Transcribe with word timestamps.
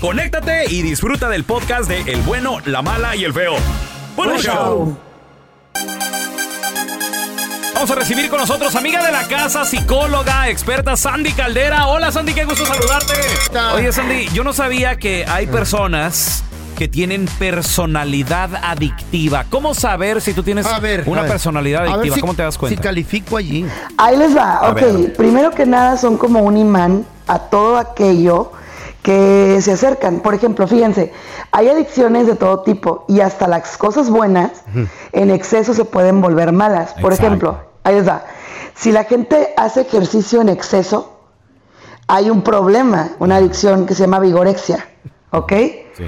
conéctate 0.00 0.64
y 0.72 0.82
disfruta 0.82 1.28
del 1.28 1.44
podcast 1.44 1.88
de 1.88 2.00
El 2.12 2.22
bueno, 2.22 2.58
la 2.64 2.82
mala 2.82 3.14
y 3.16 3.24
el 3.24 3.32
feo. 3.32 3.54
¡Buen 4.16 4.30
Buen 4.30 4.40
show! 4.42 4.96
Vamos 7.74 7.90
a 7.92 7.94
recibir 7.94 8.28
con 8.28 8.40
nosotros 8.40 8.74
amiga 8.74 9.04
de 9.04 9.12
la 9.12 9.22
casa, 9.28 9.64
psicóloga, 9.64 10.48
experta 10.48 10.96
Sandy 10.96 11.32
Caldera. 11.32 11.86
Hola 11.86 12.10
Sandy, 12.10 12.34
qué 12.34 12.44
gusto 12.44 12.66
saludarte. 12.66 13.14
Oye 13.74 13.92
Sandy, 13.92 14.28
yo 14.32 14.42
no 14.42 14.52
sabía 14.52 14.96
que 14.96 15.24
hay 15.28 15.46
personas 15.46 16.42
que 16.76 16.88
tienen 16.88 17.26
personalidad 17.38 18.50
adictiva. 18.64 19.44
¿Cómo 19.48 19.74
saber 19.74 20.20
si 20.20 20.32
tú 20.32 20.42
tienes 20.42 20.66
A 20.66 20.80
ver, 20.80 21.04
una 21.06 21.20
a 21.20 21.22
ver. 21.24 21.32
personalidad 21.32 21.80
A 21.80 21.84
ver 21.84 21.90
adictiva? 21.92 22.14
si- 22.16 22.20
¿Cómo 22.20 22.34
te 22.34 22.42
das 22.42 22.54
Si 22.54 22.60
cuenta? 22.60 22.82
califico 22.82 23.36
allí. 23.36 23.64
Ahí 23.96 24.16
les 24.16 24.36
va, 24.36 24.54
A 24.58 24.70
ok. 24.70 24.80
Primero 25.16 25.50
que 25.52 25.64
nada 25.66 25.96
son 25.96 26.16
como 26.16 26.40
un 26.40 26.56
imán 26.56 27.04
a 27.28 27.38
todo 27.38 27.76
aquello 27.78 28.52
que 29.08 29.62
se 29.62 29.72
acercan. 29.72 30.20
Por 30.20 30.34
ejemplo, 30.34 30.68
fíjense, 30.68 31.14
hay 31.50 31.70
adicciones 31.70 32.26
de 32.26 32.34
todo 32.34 32.60
tipo 32.60 33.06
y 33.08 33.20
hasta 33.20 33.48
las 33.48 33.78
cosas 33.78 34.10
buenas 34.10 34.64
en 35.12 35.30
exceso 35.30 35.72
se 35.72 35.86
pueden 35.86 36.20
volver 36.20 36.52
malas. 36.52 36.92
Por 36.92 37.14
Exacto. 37.14 37.24
ejemplo, 37.24 37.60
ahí 37.84 38.02
va. 38.02 38.24
Si 38.74 38.92
la 38.92 39.04
gente 39.04 39.54
hace 39.56 39.80
ejercicio 39.80 40.42
en 40.42 40.50
exceso, 40.50 41.20
hay 42.06 42.28
un 42.28 42.42
problema, 42.42 43.12
una 43.18 43.36
adicción 43.36 43.86
que 43.86 43.94
se 43.94 44.02
llama 44.02 44.20
vigorexia, 44.20 44.86
¿ok? 45.30 45.52
Sí. 45.96 46.04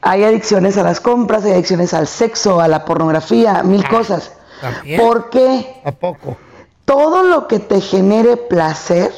Hay 0.00 0.24
adicciones 0.24 0.76
a 0.76 0.82
las 0.82 0.98
compras, 1.00 1.44
hay 1.44 1.52
adicciones 1.52 1.94
al 1.94 2.08
sexo, 2.08 2.60
a 2.60 2.66
la 2.66 2.84
pornografía, 2.84 3.62
mil 3.62 3.86
cosas. 3.88 4.32
¿también? 4.60 5.00
¿Por 5.00 5.30
qué? 5.30 5.80
¿A 5.84 5.92
poco? 5.92 6.36
todo 6.84 7.22
lo 7.22 7.46
que 7.46 7.60
te 7.60 7.80
genere 7.80 8.36
placer 8.36 9.12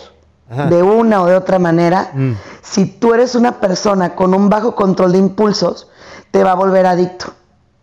Ajá. 0.53 0.67
de 0.67 0.83
una 0.83 1.23
o 1.23 1.27
de 1.27 1.35
otra 1.35 1.59
manera, 1.59 2.11
Mm. 2.13 2.33
si 2.63 2.85
tú 2.87 3.15
eres 3.15 3.35
una 3.35 3.59
persona 3.61 4.15
con 4.15 4.35
un 4.35 4.49
bajo 4.51 4.75
control 4.75 5.13
de 5.13 5.19
impulsos, 5.19 5.89
te 6.31 6.45
va 6.45 6.53
a 6.53 6.55
volver 6.55 6.85
adicto. 6.87 7.33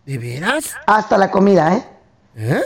¿De 0.06 0.18
veras? 0.18 0.74
Hasta 0.86 1.18
la 1.18 1.30
comida, 1.30 1.74
¿eh? 1.74 1.84
¿Eh? 2.36 2.62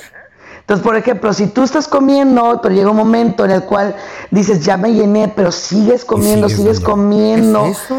Entonces, 0.64 0.82
por 0.82 0.96
ejemplo, 0.96 1.30
si 1.34 1.48
tú 1.48 1.62
estás 1.62 1.86
comiendo, 1.86 2.58
pero 2.62 2.74
llega 2.74 2.88
un 2.90 2.96
momento 2.96 3.44
en 3.44 3.50
el 3.50 3.64
cual 3.64 3.94
dices, 4.30 4.64
ya 4.64 4.78
me 4.78 4.94
llené, 4.94 5.28
pero 5.28 5.52
sigues 5.52 6.06
comiendo, 6.06 6.48
sigues 6.48 6.80
comiendo. 6.80 7.64
¿Qué 7.64 7.70
es 7.72 7.78
eso? 7.82 7.96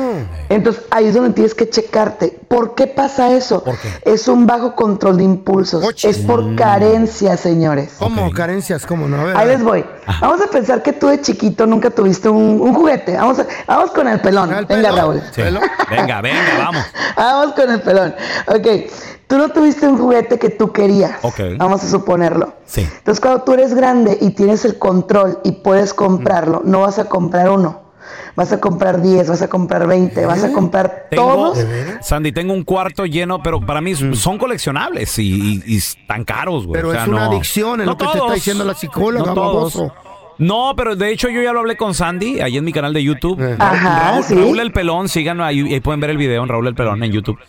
Entonces, 0.49 0.81
ahí 0.89 1.05
es 1.05 1.13
donde 1.13 1.29
tienes 1.29 1.53
que 1.53 1.69
checarte. 1.69 2.39
¿Por 2.47 2.73
qué 2.73 2.87
pasa 2.87 3.31
eso? 3.35 3.63
¿Por 3.63 3.77
qué? 3.77 3.89
Es 4.03 4.27
un 4.27 4.47
bajo 4.47 4.73
control 4.73 5.17
de 5.17 5.23
impulsos. 5.25 5.85
Es 6.03 6.17
por 6.17 6.55
carencia, 6.55 7.37
señores. 7.37 7.93
¿Cómo? 7.99 8.31
Carencias, 8.31 8.83
¿cómo 8.87 9.07
no? 9.07 9.21
A 9.21 9.23
ver, 9.25 9.35
a 9.35 9.39
Ahí 9.41 9.47
ver. 9.47 9.57
les 9.59 9.63
voy. 9.63 9.85
Vamos 10.19 10.41
a 10.41 10.47
pensar 10.47 10.81
que 10.81 10.91
tú 10.93 11.05
de 11.07 11.21
chiquito 11.21 11.67
nunca 11.67 11.91
tuviste 11.91 12.29
un, 12.29 12.59
un 12.59 12.73
juguete. 12.73 13.15
Vamos, 13.15 13.37
a- 13.37 13.45
vamos 13.67 13.91
con 13.91 14.07
el 14.07 14.19
pelón. 14.21 14.51
¿El 14.51 14.65
Venga? 14.65 14.89
Raúl. 14.91 15.21
Venga, 15.91 16.19
venga, 16.21 16.41
vamos. 16.57 16.83
Vamos 17.15 17.53
con 17.53 17.69
el 17.69 17.81
pelón. 17.81 18.15
Ok. 18.47 18.67
Tú 19.27 19.37
no 19.37 19.49
tuviste 19.49 19.87
un 19.87 19.97
juguete 19.97 20.37
que 20.37 20.49
tú 20.49 20.71
querías. 20.71 21.17
Ok. 21.23 21.39
Vamos 21.57 21.83
a 21.83 21.89
suponerlo. 21.89 22.53
Sí. 22.65 22.81
Entonces, 22.81 23.19
cuando 23.19 23.41
tú 23.43 23.53
eres 23.53 23.73
grande 23.73 24.17
y 24.21 24.31
tienes 24.31 24.65
el 24.65 24.77
control 24.77 25.39
y 25.43 25.51
puedes 25.53 25.93
comprarlo, 25.93 26.61
no 26.63 26.81
vas 26.81 26.99
a 26.99 27.05
comprar 27.05 27.49
uno. 27.49 27.81
Vas 28.35 28.51
a 28.51 28.59
comprar 28.59 29.01
10, 29.01 29.29
vas 29.29 29.41
a 29.41 29.47
comprar 29.47 29.87
20, 29.87 30.25
vas 30.27 30.43
a 30.43 30.51
comprar 30.51 31.07
Tengo, 31.09 31.23
todos. 31.53 31.65
Sandy, 32.01 32.31
tengo 32.33 32.53
un 32.53 32.63
cuarto 32.63 33.05
lleno, 33.05 33.41
pero 33.41 33.61
para 33.61 33.81
mí 33.81 33.95
son 34.15 34.37
coleccionables 34.37 35.17
y, 35.17 35.23
y- 35.23 35.63
y 35.65 35.77
están 35.77 36.23
caros, 36.23 36.67
güey. 36.67 36.73
Pero 36.81 36.89
O 36.89 36.91
sea, 36.91 37.03
es 37.03 37.07
una 37.07 37.25
no- 37.25 37.31
adicción, 37.31 37.79
es 37.81 37.85
no 37.87 37.93
lo 37.93 37.97
que 37.97 38.03
te 38.03 38.09
está 38.09 38.19
todos, 38.19 38.33
diciendo 38.35 38.63
la 38.65 38.73
psicóloga, 38.75 39.25
no 39.27 39.33
todos. 39.33 39.81
No, 40.37 40.73
pero 40.75 40.97
de 40.97 41.11
hecho 41.11 41.29
yo 41.29 41.41
ya 41.41 41.53
lo 41.53 41.59
hablé 41.61 41.77
con 41.77 41.93
Sandy 41.93 42.41
ahí 42.41 42.57
en 42.57 42.65
mi 42.65 42.73
canal 42.73 42.93
de 42.93 43.01
YouTube. 43.01 43.39
Eh. 43.41 43.55
Ajá, 43.57 44.11
Raúl, 44.11 44.23
sí. 44.25 44.35
Raúl 44.35 44.59
el 44.59 44.71
Pelón, 44.73 45.07
síganlo 45.07 45.45
ahí, 45.45 45.61
ahí 45.73 45.79
pueden 45.79 46.01
ver 46.01 46.09
el 46.09 46.17
video 46.17 46.43
en 46.43 46.49
Raúl 46.49 46.67
el 46.67 46.75
Pelón 46.75 47.01
en 47.03 47.11
YouTube. 47.13 47.39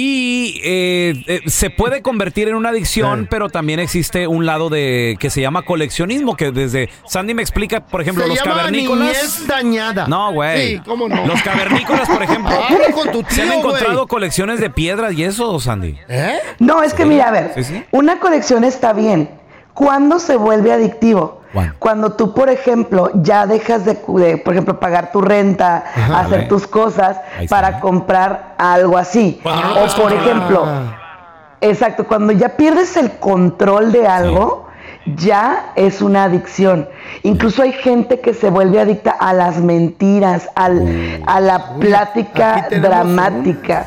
Y 0.00 0.60
eh, 0.62 1.24
eh, 1.26 1.40
se 1.46 1.70
puede 1.70 2.02
convertir 2.02 2.46
en 2.46 2.54
una 2.54 2.68
adicción, 2.68 3.26
pero 3.28 3.48
también 3.48 3.80
existe 3.80 4.28
un 4.28 4.46
lado 4.46 4.68
de 4.70 5.16
que 5.18 5.28
se 5.28 5.40
llama 5.40 5.62
coleccionismo, 5.62 6.36
que 6.36 6.52
desde 6.52 6.88
Sandy 7.04 7.34
me 7.34 7.42
explica, 7.42 7.80
por 7.84 8.00
ejemplo, 8.00 8.22
Se 8.22 8.28
los 8.28 8.38
llama 8.38 8.56
cavernícolas. 8.58 9.00
niñez 9.08 9.46
dañada. 9.48 10.06
No, 10.06 10.32
güey. 10.32 10.76
Sí, 10.76 10.82
¿cómo 10.86 11.08
no? 11.08 11.26
Los 11.26 11.42
cavernícolas, 11.42 12.08
por 12.08 12.22
ejemplo. 12.22 12.50
Habla 12.52 12.92
con 12.92 13.10
tu 13.10 13.24
Se 13.28 13.42
han 13.42 13.52
encontrado 13.54 14.06
colecciones 14.06 14.60
de 14.60 14.70
piedras 14.70 15.14
y 15.14 15.24
eso, 15.24 15.58
Sandy. 15.58 15.98
¿Eh? 16.08 16.38
No, 16.60 16.84
es 16.84 16.94
que 16.94 17.04
mira, 17.04 17.28
a 17.28 17.30
ver, 17.32 17.50
Sí, 17.56 17.64
sí. 17.64 17.84
una 17.90 18.20
colección 18.20 18.62
está 18.62 18.92
bien. 18.92 19.28
¿Cuándo 19.74 20.20
se 20.20 20.36
vuelve 20.36 20.72
adictivo? 20.72 21.37
Cuando 21.78 22.12
tú, 22.12 22.34
por 22.34 22.50
ejemplo, 22.50 23.10
ya 23.14 23.46
dejas 23.46 23.84
de, 23.84 23.94
por 23.94 24.52
ejemplo, 24.52 24.78
pagar 24.78 25.12
tu 25.12 25.20
renta, 25.20 25.84
Ajá. 25.94 26.20
hacer 26.20 26.48
tus 26.48 26.66
cosas 26.66 27.18
para 27.48 27.80
comprar 27.80 28.54
algo 28.58 28.98
así. 28.98 29.40
O 29.42 29.48
por 29.48 29.54
controlar. 29.54 30.14
ejemplo, 30.14 30.66
exacto, 31.60 32.06
cuando 32.06 32.32
ya 32.32 32.50
pierdes 32.50 32.96
el 32.96 33.12
control 33.18 33.92
de 33.92 34.06
algo, 34.06 34.68
ya 35.16 35.72
es 35.74 36.02
una 36.02 36.24
adicción. 36.24 36.88
Incluso 37.22 37.62
hay 37.62 37.72
gente 37.72 38.20
que 38.20 38.34
se 38.34 38.50
vuelve 38.50 38.80
adicta 38.80 39.10
a 39.10 39.32
las 39.32 39.58
mentiras, 39.58 40.48
al, 40.54 41.22
a 41.26 41.40
la 41.40 41.74
plática 41.76 42.66
tenemos 42.68 42.90
dramática. 42.90 43.86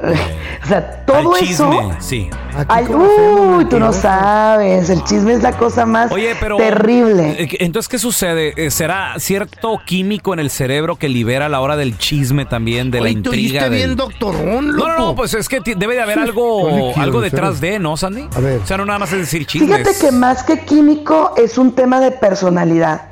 O 0.64 0.66
sea, 0.68 1.04
todo 1.06 1.34
Al 1.34 1.42
eso. 1.44 1.70
chisme, 1.70 1.96
sí. 2.00 2.30
Aquí 2.54 2.66
Ay, 2.68 2.84
conocemos 2.86 3.58
uy, 3.58 3.64
tú 3.66 3.78
no 3.78 3.92
sabes. 3.92 4.90
El 4.90 5.02
chisme 5.04 5.32
es 5.32 5.42
la 5.42 5.52
cosa 5.56 5.86
más 5.86 6.10
Oye, 6.12 6.34
pero. 6.40 6.56
terrible. 6.56 7.42
eh, 7.42 7.48
Entonces, 7.60 7.88
¿qué 7.88 7.98
sucede? 7.98 8.52
Eh, 8.56 8.70
¿Será 8.70 9.14
cierto 9.18 9.80
químico 9.86 10.34
en 10.34 10.40
el 10.40 10.50
cerebro 10.50 10.96
que 10.96 11.08
libera 11.08 11.46
a 11.46 11.48
la 11.48 11.60
hora 11.60 11.76
del 11.76 11.96
chisme 11.96 12.44
también, 12.44 12.90
de 12.90 12.98
la 12.98 13.04
Oye, 13.04 13.12
intriga? 13.12 13.62
del- 13.64 13.72
bien, 13.72 13.96
doctorón, 13.96 14.72
loco. 14.76 14.88
No, 14.88 14.98
no, 14.98 15.04
no, 15.06 15.14
pues 15.14 15.32
es 15.34 15.48
que 15.48 15.60
debe 15.60 15.94
de 15.94 16.02
haber 16.02 16.16
Sí. 16.16 16.20
algo, 16.24 16.92
algo 16.96 17.20
detrás 17.20 17.60
de, 17.60 17.78
¿no, 17.78 17.96
Sandy? 17.96 18.28
A 18.36 18.40
ver. 18.40 18.60
O 18.60 18.66
sea, 18.66 18.76
no 18.76 18.84
nada 18.84 18.98
más 18.98 19.12
es 19.12 19.20
decir 19.20 19.46
chismes. 19.46 19.78
Fíjate 19.78 19.98
que 20.06 20.12
más 20.12 20.42
que 20.42 20.60
químico 20.64 21.32
es 21.36 21.56
un 21.56 21.72
tema 21.72 22.00
de 22.00 22.10
personalidad. 22.10 23.02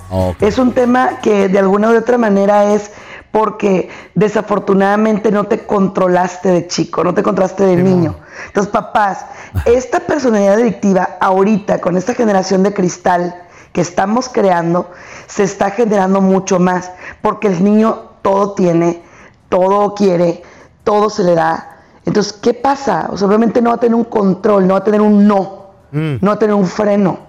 Es 0.40 0.58
un 0.58 0.72
tema 0.72 1.20
que 1.22 1.48
de 1.48 1.58
alguna 1.58 1.90
u 1.90 1.96
otra 1.96 2.18
manera 2.18 2.72
es 2.74 2.90
porque 3.32 3.88
desafortunadamente 4.14 5.30
no 5.30 5.44
te 5.44 5.66
controlaste 5.66 6.48
de 6.50 6.66
chico, 6.66 7.04
no 7.04 7.14
te 7.14 7.22
controlaste 7.22 7.64
de 7.64 7.76
niño. 7.76 8.16
Entonces, 8.46 8.72
papás, 8.72 9.26
esta 9.64 10.00
personalidad 10.00 10.54
adictiva 10.54 11.16
ahorita 11.20 11.80
con 11.80 11.96
esta 11.96 12.14
generación 12.14 12.62
de 12.62 12.72
cristal 12.72 13.42
que 13.72 13.82
estamos 13.82 14.30
creando, 14.30 14.90
se 15.26 15.42
está 15.42 15.70
generando 15.70 16.22
mucho 16.22 16.58
más, 16.58 16.92
porque 17.20 17.48
el 17.48 17.62
niño 17.62 18.12
todo 18.22 18.54
tiene, 18.54 19.02
todo 19.50 19.94
quiere, 19.94 20.42
todo 20.82 21.10
se 21.10 21.24
le 21.24 21.34
da. 21.34 21.76
Entonces, 22.06 22.32
¿qué 22.32 22.54
pasa? 22.54 23.08
O 23.10 23.18
sea, 23.18 23.28
obviamente 23.28 23.60
no 23.60 23.70
va 23.70 23.76
a 23.76 23.80
tener 23.80 23.94
un 23.94 24.04
control, 24.04 24.66
no 24.66 24.74
va 24.74 24.80
a 24.80 24.84
tener 24.84 25.02
un 25.02 25.26
no, 25.26 25.72
no 25.92 26.26
va 26.26 26.32
a 26.32 26.38
tener 26.38 26.54
un 26.54 26.66
freno. 26.66 27.25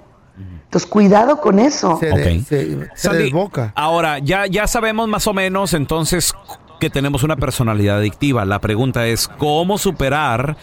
Entonces, 0.67 0.89
cuidado 0.89 1.39
con 1.39 1.59
eso. 1.59 1.97
Se, 1.99 2.11
Ok. 2.11 2.17
de- 2.17 2.43
se, 2.43 2.77
se 2.95 3.07
Sandy, 3.09 3.23
desboca. 3.23 3.71
Ahora, 3.75 4.19
ya, 4.19 4.45
ya 4.47 4.67
sabemos 4.67 5.07
más 5.07 5.25
o 5.27 5.33
menos 5.33 5.73
entonces 5.73 6.33
que 6.79 6.89
tenemos 6.89 7.23
una 7.23 7.37
personalidad 7.37 7.97
adictiva. 7.97 8.43
La 8.45 8.59
pregunta 8.59 9.07
es, 9.07 9.27
¿cómo 9.27 9.77
superar 9.77 10.57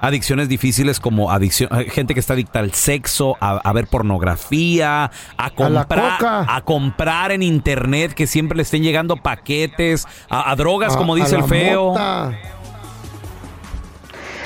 adicciones 0.00 0.48
difíciles 0.48 0.98
como 0.98 1.30
adicción, 1.30 1.68
eh, 1.78 1.90
gente 1.90 2.14
que 2.14 2.20
está 2.20 2.32
adicta 2.32 2.58
al 2.60 2.72
sexo, 2.72 3.36
a, 3.38 3.58
a 3.58 3.72
ver 3.74 3.86
pornografía, 3.86 5.10
a 5.36 5.50
comprar, 5.50 6.46
a 6.48 6.62
comprar 6.64 7.30
en 7.32 7.42
internet 7.42 8.14
que 8.14 8.26
siempre 8.26 8.56
le 8.56 8.62
estén 8.62 8.82
llegando 8.82 9.16
paquetes, 9.18 10.06
a, 10.30 10.50
a 10.50 10.56
drogas, 10.56 10.96
como 10.96 11.14
dice 11.16 11.36
a 11.36 11.40
el 11.40 11.44
feo? 11.44 11.88
mota. 11.90 12.32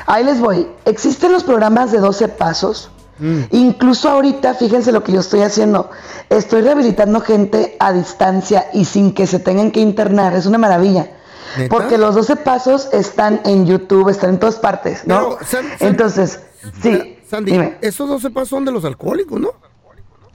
Ahí 0.06 0.24
les 0.24 0.40
voy. 0.40 0.66
Existen 0.84 1.30
los 1.32 1.44
programas 1.44 1.92
de 1.92 1.98
12 2.00 2.28
pasos. 2.28 2.90
Incluso 3.50 4.08
ahorita, 4.10 4.54
fíjense 4.54 4.90
lo 4.92 5.02
que 5.04 5.12
yo 5.12 5.20
estoy 5.20 5.42
haciendo. 5.42 5.90
Estoy 6.30 6.62
rehabilitando 6.62 7.20
gente 7.20 7.76
a 7.78 7.92
distancia 7.92 8.66
y 8.72 8.84
sin 8.84 9.14
que 9.14 9.26
se 9.26 9.38
tengan 9.38 9.70
que 9.70 9.80
internar. 9.80 10.34
Es 10.34 10.46
una 10.46 10.58
maravilla. 10.58 11.08
¿Neta? 11.56 11.68
Porque 11.74 11.98
los 11.98 12.14
12 12.16 12.36
pasos 12.36 12.88
están 12.92 13.40
en 13.44 13.66
YouTube, 13.66 14.08
están 14.08 14.30
en 14.30 14.38
todas 14.40 14.56
partes, 14.56 15.06
¿no? 15.06 15.36
Pero, 15.36 15.38
San- 15.46 15.78
San- 15.78 15.88
Entonces, 15.88 16.40
sí. 16.82 17.18
Sandy, 17.30 17.52
dime. 17.52 17.78
esos 17.80 18.08
12 18.08 18.30
pasos 18.30 18.48
son 18.48 18.64
de 18.64 18.72
los 18.72 18.84
alcohólicos, 18.84 19.40
¿no? 19.40 19.50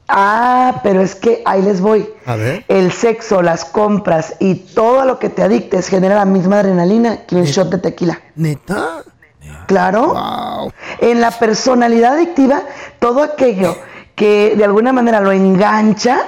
Ah, 0.07 0.79
pero 0.81 1.01
es 1.01 1.13
que 1.13 1.43
ahí 1.45 1.61
les 1.61 1.81
voy. 1.81 2.09
A 2.25 2.35
ver. 2.35 2.65
El 2.67 2.91
sexo, 2.91 3.41
las 3.43 3.63
compras 3.65 4.35
y 4.39 4.55
todo 4.55 5.05
lo 5.05 5.19
que 5.19 5.29
te 5.29 5.43
adictes 5.43 5.87
genera 5.87 6.15
la 6.15 6.25
misma 6.25 6.59
adrenalina 6.59 7.25
que 7.27 7.35
un 7.35 7.43
shot 7.43 7.69
de 7.69 7.77
tequila. 7.77 8.19
¿Neta? 8.35 9.03
Claro. 9.67 10.13
Wow. 10.13 10.71
En 10.99 11.21
la 11.21 11.31
personalidad 11.31 12.13
adictiva, 12.13 12.63
todo 12.99 13.21
aquello 13.23 13.75
que 14.15 14.55
de 14.57 14.63
alguna 14.65 14.91
manera 14.91 15.21
lo 15.21 15.31
engancha 15.31 16.19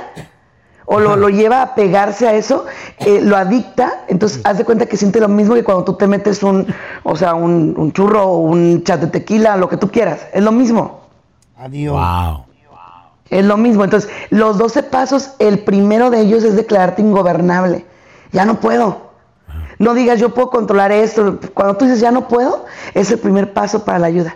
o 0.86 1.00
lo, 1.00 1.16
lo 1.16 1.30
lleva 1.30 1.62
a 1.62 1.76
pegarse 1.76 2.28
a 2.28 2.34
eso, 2.34 2.66
eh, 3.00 3.22
lo 3.22 3.38
adicta, 3.38 4.04
entonces 4.08 4.42
haz 4.44 4.58
de 4.58 4.66
cuenta 4.66 4.86
que 4.86 4.98
siente 4.98 5.20
lo 5.20 5.30
mismo 5.30 5.56
que 5.56 5.64
cuando 5.64 5.86
tú 5.86 5.94
te 5.94 6.06
metes 6.06 6.44
un, 6.44 6.68
o 7.04 7.16
sea, 7.16 7.34
un, 7.34 7.74
un 7.78 7.94
churro 7.94 8.26
o 8.26 8.38
un 8.40 8.84
chat 8.84 9.00
de 9.00 9.08
tequila, 9.08 9.56
lo 9.56 9.70
que 9.70 9.78
tú 9.78 9.90
quieras, 9.90 10.28
es 10.34 10.44
lo 10.44 10.52
mismo. 10.52 11.02
Adiós. 11.58 11.94
Wow. 11.94 12.46
Es 13.32 13.46
lo 13.46 13.56
mismo. 13.56 13.86
Entonces, 13.86 14.12
los 14.30 14.58
12 14.58 14.84
pasos, 14.84 15.32
el 15.40 15.60
primero 15.60 16.10
de 16.10 16.20
ellos 16.20 16.44
es 16.44 16.56
declararte 16.56 17.02
ingobernable. 17.02 17.86
Ya 18.34 18.46
no 18.46 18.60
puedo. 18.60 19.11
No 19.82 19.96
digas 19.96 20.20
yo 20.20 20.30
puedo 20.30 20.52
controlar 20.52 20.92
esto. 20.92 21.40
Cuando 21.56 21.76
tú 21.76 21.86
dices 21.86 22.00
ya 22.00 22.12
no 22.12 22.28
puedo, 22.28 22.66
es 22.94 23.10
el 23.10 23.18
primer 23.18 23.52
paso 23.52 23.84
para 23.84 23.98
la 23.98 24.08
ayuda. 24.08 24.36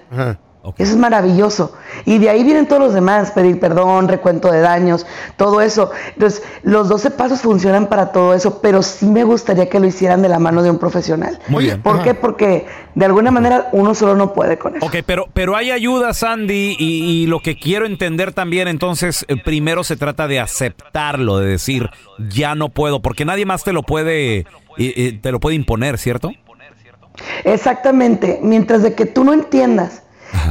Eso 0.78 0.92
es 0.92 0.98
maravilloso. 0.98 1.74
Y 2.06 2.18
de 2.18 2.30
ahí 2.30 2.44
vienen 2.44 2.68
todos 2.68 2.82
los 2.82 2.94
demás, 2.94 3.32
pedir 3.32 3.60
perdón, 3.60 4.08
recuento 4.08 4.52
de 4.52 4.62
daños, 4.62 5.06
todo 5.38 5.62
eso. 5.62 5.92
Entonces, 6.14 6.44
los 6.64 6.90
12 6.90 7.12
pasos 7.12 7.42
funcionan 7.42 7.88
para 7.88 8.12
todo 8.12 8.34
eso, 8.34 8.62
pero 8.62 8.82
sí 8.82 9.06
me 9.06 9.24
gustaría 9.24 9.70
que 9.70 9.80
lo 9.80 9.88
hicieran 9.88 10.22
de 10.22 10.30
la 10.30 10.40
mano 10.40 10.64
de 10.64 10.70
un 10.70 10.80
profesional. 10.80 11.40
Muy 11.48 11.66
bien. 11.66 11.82
¿Por 11.82 11.96
Ajá. 11.96 12.04
qué? 12.04 12.14
Porque 12.14 12.66
de 12.96 13.06
alguna 13.06 13.32
manera 13.32 13.70
uno 13.72 13.94
solo 13.94 14.16
no 14.16 14.34
puede 14.34 14.58
con 14.58 14.76
eso. 14.76 14.86
Ok, 14.86 14.98
pero, 15.06 15.28
pero 15.34 15.56
hay 15.56 15.72
ayuda, 15.72 16.14
Sandy, 16.14 16.76
y, 16.80 17.24
y 17.24 17.26
lo 17.28 17.40
que 17.40 17.58
quiero 17.58 17.86
entender 17.86 18.34
también, 18.34 18.68
entonces, 18.68 19.26
eh, 19.28 19.36
primero 19.38 19.84
se 19.84 19.96
trata 19.96 20.28
de 20.28 20.40
aceptarlo, 20.40 21.40
de 21.40 21.48
decir, 21.48 21.90
ya 22.30 22.56
no 22.56 22.70
puedo, 22.70 23.02
porque 23.02 23.26
nadie 23.26 23.46
más 23.46 23.64
te 23.64 23.74
lo 23.74 23.84
puede, 23.84 24.40
eh, 24.40 24.46
eh, 24.78 25.20
te 25.22 25.32
lo 25.32 25.40
puede 25.40 25.56
imponer, 25.56 25.98
¿cierto? 25.98 26.32
Exactamente, 27.44 28.40
mientras 28.42 28.84
de 28.84 28.94
que 28.94 29.06
tú 29.06 29.24
no 29.24 29.34
entiendas 29.34 30.04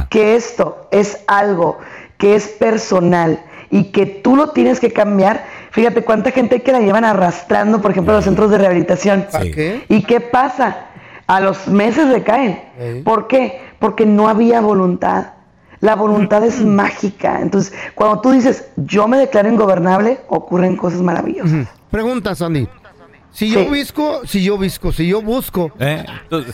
que 0.09 0.35
esto 0.35 0.87
es 0.91 1.23
algo 1.27 1.79
que 2.17 2.35
es 2.35 2.47
personal 2.47 3.43
y 3.69 3.85
que 3.85 4.05
tú 4.05 4.35
lo 4.35 4.49
tienes 4.49 4.79
que 4.79 4.93
cambiar, 4.93 5.45
fíjate 5.71 6.03
cuánta 6.03 6.31
gente 6.31 6.55
hay 6.55 6.61
que 6.61 6.71
la 6.71 6.79
llevan 6.79 7.03
arrastrando, 7.03 7.81
por 7.81 7.91
ejemplo, 7.91 8.13
a 8.13 8.17
los 8.17 8.25
centros 8.25 8.51
de 8.51 8.57
rehabilitación. 8.57 9.27
¿Para 9.31 9.45
qué? 9.45 9.83
¿Y 9.89 10.03
qué 10.03 10.21
pasa? 10.21 10.87
A 11.27 11.39
los 11.39 11.67
meses 11.67 12.09
recaen. 12.09 12.61
Ey. 12.79 13.01
¿Por 13.01 13.27
qué? 13.27 13.59
Porque 13.79 14.05
no 14.05 14.29
había 14.29 14.61
voluntad. 14.61 15.33
La 15.81 15.95
voluntad 15.95 16.43
es 16.43 16.61
mágica. 16.61 17.41
Entonces, 17.41 17.73
cuando 17.95 18.21
tú 18.21 18.31
dices, 18.31 18.69
yo 18.75 19.07
me 19.07 19.17
declaro 19.17 19.49
ingobernable, 19.49 20.19
ocurren 20.29 20.77
cosas 20.77 21.01
maravillosas. 21.01 21.67
Pregunta, 21.91 22.33
Sandy. 22.33 22.67
Si 23.35 23.51
yo 23.51 23.69
visco, 23.69 24.21
si 24.25 24.41
yo 24.45 24.57
visco, 24.57 24.93
si 24.93 25.07
yo 25.07 25.21
busco, 25.21 25.69
¿Eh? 25.77 26.05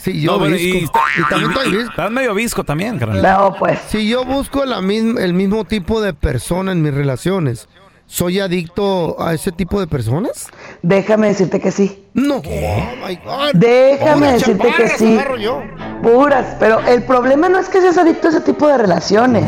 Sí, 0.01 0.19
yo 0.19 0.39
bueno, 0.39 0.55
visco. 0.55 0.99
Y 1.15 1.29
también 1.29 1.51
estoy 1.51 1.71
visco. 1.71 1.89
Estás 1.91 2.11
medio 2.11 2.33
visco 2.33 2.63
también, 2.63 2.97
carnal. 2.97 3.21
No, 3.21 3.55
pues. 3.59 3.79
si 3.89 4.07
yo 4.07 4.25
busco 4.25 4.65
la 4.65 4.81
misma, 4.81 5.21
el 5.21 5.35
mismo 5.35 5.63
tipo 5.63 6.01
de 6.01 6.15
persona 6.15 6.71
en 6.71 6.81
mis 6.81 6.91
relaciones, 6.91 7.69
¿soy 8.07 8.39
adicto 8.39 9.21
a 9.21 9.35
ese 9.35 9.51
tipo 9.51 9.79
de 9.79 9.85
personas? 9.85 10.47
Déjame 10.81 11.27
decirte 11.27 11.59
que 11.59 11.69
sí. 11.69 12.03
No. 12.15 12.37
Oh 12.37 13.07
my 13.07 13.15
God. 13.17 13.51
Déjame 13.53 14.25
Puras 14.25 14.33
decirte 14.33 14.73
que 14.75 14.87
sí. 14.89 15.19
yo. 15.39 15.61
Puras, 16.01 16.55
pero 16.59 16.79
el 16.87 17.03
problema 17.03 17.47
no 17.47 17.59
es 17.59 17.69
que 17.69 17.79
seas 17.79 17.99
adicto 17.99 18.29
a 18.29 18.31
ese 18.31 18.41
tipo 18.41 18.67
de 18.67 18.79
relaciones. 18.79 19.45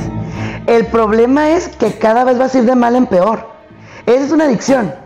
El 0.67 0.85
problema 0.85 1.49
es 1.49 1.67
que 1.67 1.97
cada 1.97 2.25
vez 2.25 2.37
vas 2.37 2.53
a 2.53 2.59
ir 2.59 2.65
de 2.65 2.75
mal 2.75 2.95
en 2.95 3.07
peor. 3.07 3.49
Esa 4.05 4.23
es 4.23 4.31
una 4.31 4.43
adicción. 4.45 5.02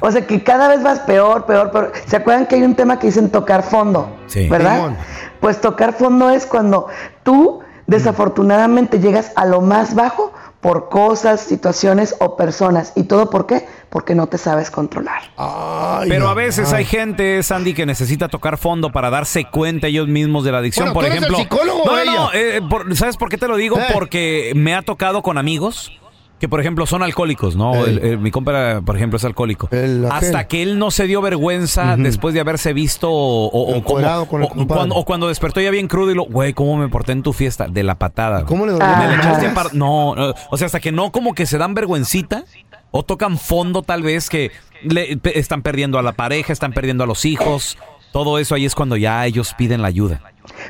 O 0.00 0.10
sea 0.10 0.26
que 0.26 0.42
cada 0.42 0.68
vez 0.68 0.82
vas 0.82 1.00
peor, 1.00 1.46
peor, 1.46 1.70
peor. 1.70 1.92
¿Se 2.06 2.16
acuerdan 2.16 2.46
que 2.46 2.56
hay 2.56 2.62
un 2.62 2.74
tema 2.74 2.98
que 2.98 3.06
dicen 3.08 3.30
tocar 3.30 3.62
fondo? 3.62 4.16
Sí. 4.26 4.48
¿Verdad? 4.48 4.76
Simón. 4.76 4.96
Pues 5.40 5.60
tocar 5.60 5.92
fondo 5.94 6.30
es 6.30 6.46
cuando 6.46 6.88
tú 7.22 7.60
desafortunadamente 7.86 8.98
llegas 9.00 9.32
a 9.36 9.44
lo 9.46 9.60
más 9.60 9.94
bajo 9.94 10.32
por 10.60 10.88
cosas, 10.88 11.40
situaciones 11.40 12.16
o 12.18 12.36
personas. 12.36 12.92
¿Y 12.96 13.04
todo 13.04 13.30
por 13.30 13.46
qué? 13.46 13.68
Porque 13.90 14.14
no 14.16 14.26
te 14.26 14.38
sabes 14.38 14.70
controlar. 14.70 15.22
Ay, 15.36 16.08
Pero 16.08 16.28
a 16.28 16.34
veces 16.34 16.72
hay 16.72 16.84
gente, 16.84 17.42
Sandy, 17.42 17.74
que 17.74 17.86
necesita 17.86 18.28
tocar 18.28 18.56
fondo 18.58 18.90
para 18.90 19.10
darse 19.10 19.44
cuenta 19.44 19.86
ellos 19.86 20.08
mismos 20.08 20.44
de 20.44 20.52
la 20.52 20.58
adicción. 20.58 20.92
Bueno, 20.92 20.94
por 20.94 21.04
¿tú 21.04 21.06
eres 21.06 21.18
el 21.18 21.24
ejemplo, 21.34 21.38
psicólogo 21.58 21.84
no, 21.86 22.04
no, 22.04 22.30
eh, 22.32 22.60
por- 22.68 22.96
¿sabes 22.96 23.16
por 23.16 23.28
qué 23.28 23.38
te 23.38 23.46
lo 23.46 23.56
digo? 23.56 23.78
Eh. 23.78 23.84
Porque 23.92 24.52
me 24.56 24.74
ha 24.74 24.82
tocado 24.82 25.22
con 25.22 25.38
amigos 25.38 25.92
que, 26.38 26.48
por 26.48 26.60
ejemplo, 26.60 26.84
son 26.86 27.02
alcohólicos, 27.02 27.56
¿no? 27.56 27.86
El- 27.86 27.98
el- 27.98 28.18
mi 28.18 28.30
compa, 28.30 28.80
por 28.84 28.94
ejemplo, 28.96 29.16
es 29.16 29.24
alcohólico. 29.24 29.68
El. 29.70 30.04
Hasta 30.10 30.46
que 30.46 30.62
él 30.62 30.78
no 30.78 30.90
se 30.90 31.06
dio 31.06 31.22
vergüenza 31.22 31.96
después 31.96 32.34
de 32.34 32.40
haberse 32.40 32.72
visto 32.72 33.10
o, 33.10 33.46
o- 33.46 33.72
o 33.72 33.76
Encuerado 33.76 34.26
como- 34.26 34.30
con 34.30 34.40
el 34.42 34.46
o- 34.46 34.48
compadre. 34.50 34.78
cuando, 34.78 34.94
o 34.96 35.04
cuando 35.04 35.28
despertó 35.28 35.60
ya 35.60 35.70
bien 35.70 35.88
crudo 35.88 36.10
y 36.10 36.14
lo, 36.14 36.24
güey, 36.24 36.52
¿cómo 36.52 36.76
me 36.76 36.88
porté 36.88 37.12
en 37.12 37.22
tu 37.22 37.32
fiesta? 37.32 37.68
De 37.68 37.82
la 37.82 37.94
patada. 37.94 38.44
¿Cómo 38.44 38.66
le 38.66 38.72
dolió? 38.72 38.86
Ah. 38.86 39.06
Me 39.40 39.78
no, 39.78 40.14
no, 40.14 40.34
o 40.50 40.56
sea, 40.56 40.66
hasta 40.66 40.80
que 40.80 40.92
no 40.92 41.10
como 41.12 41.34
que 41.34 41.46
se 41.46 41.56
dan 41.58 41.74
vergüencita 41.74 42.44
o 42.90 43.02
tocan 43.02 43.38
fondo 43.38 43.82
tal 43.82 44.02
vez 44.02 44.28
que 44.28 44.50
le- 44.82 45.18
están 45.34 45.62
perdiendo 45.62 45.98
a 45.98 46.02
la 46.02 46.12
pareja, 46.12 46.52
están 46.52 46.72
perdiendo 46.72 47.04
a 47.04 47.06
los 47.06 47.24
hijos. 47.24 47.78
Todo 48.12 48.38
eso 48.38 48.54
ahí 48.54 48.64
es 48.64 48.74
cuando 48.74 48.96
ya 48.96 49.24
ellos 49.26 49.54
piden 49.58 49.82
la 49.82 49.88
ayuda. 49.88 50.20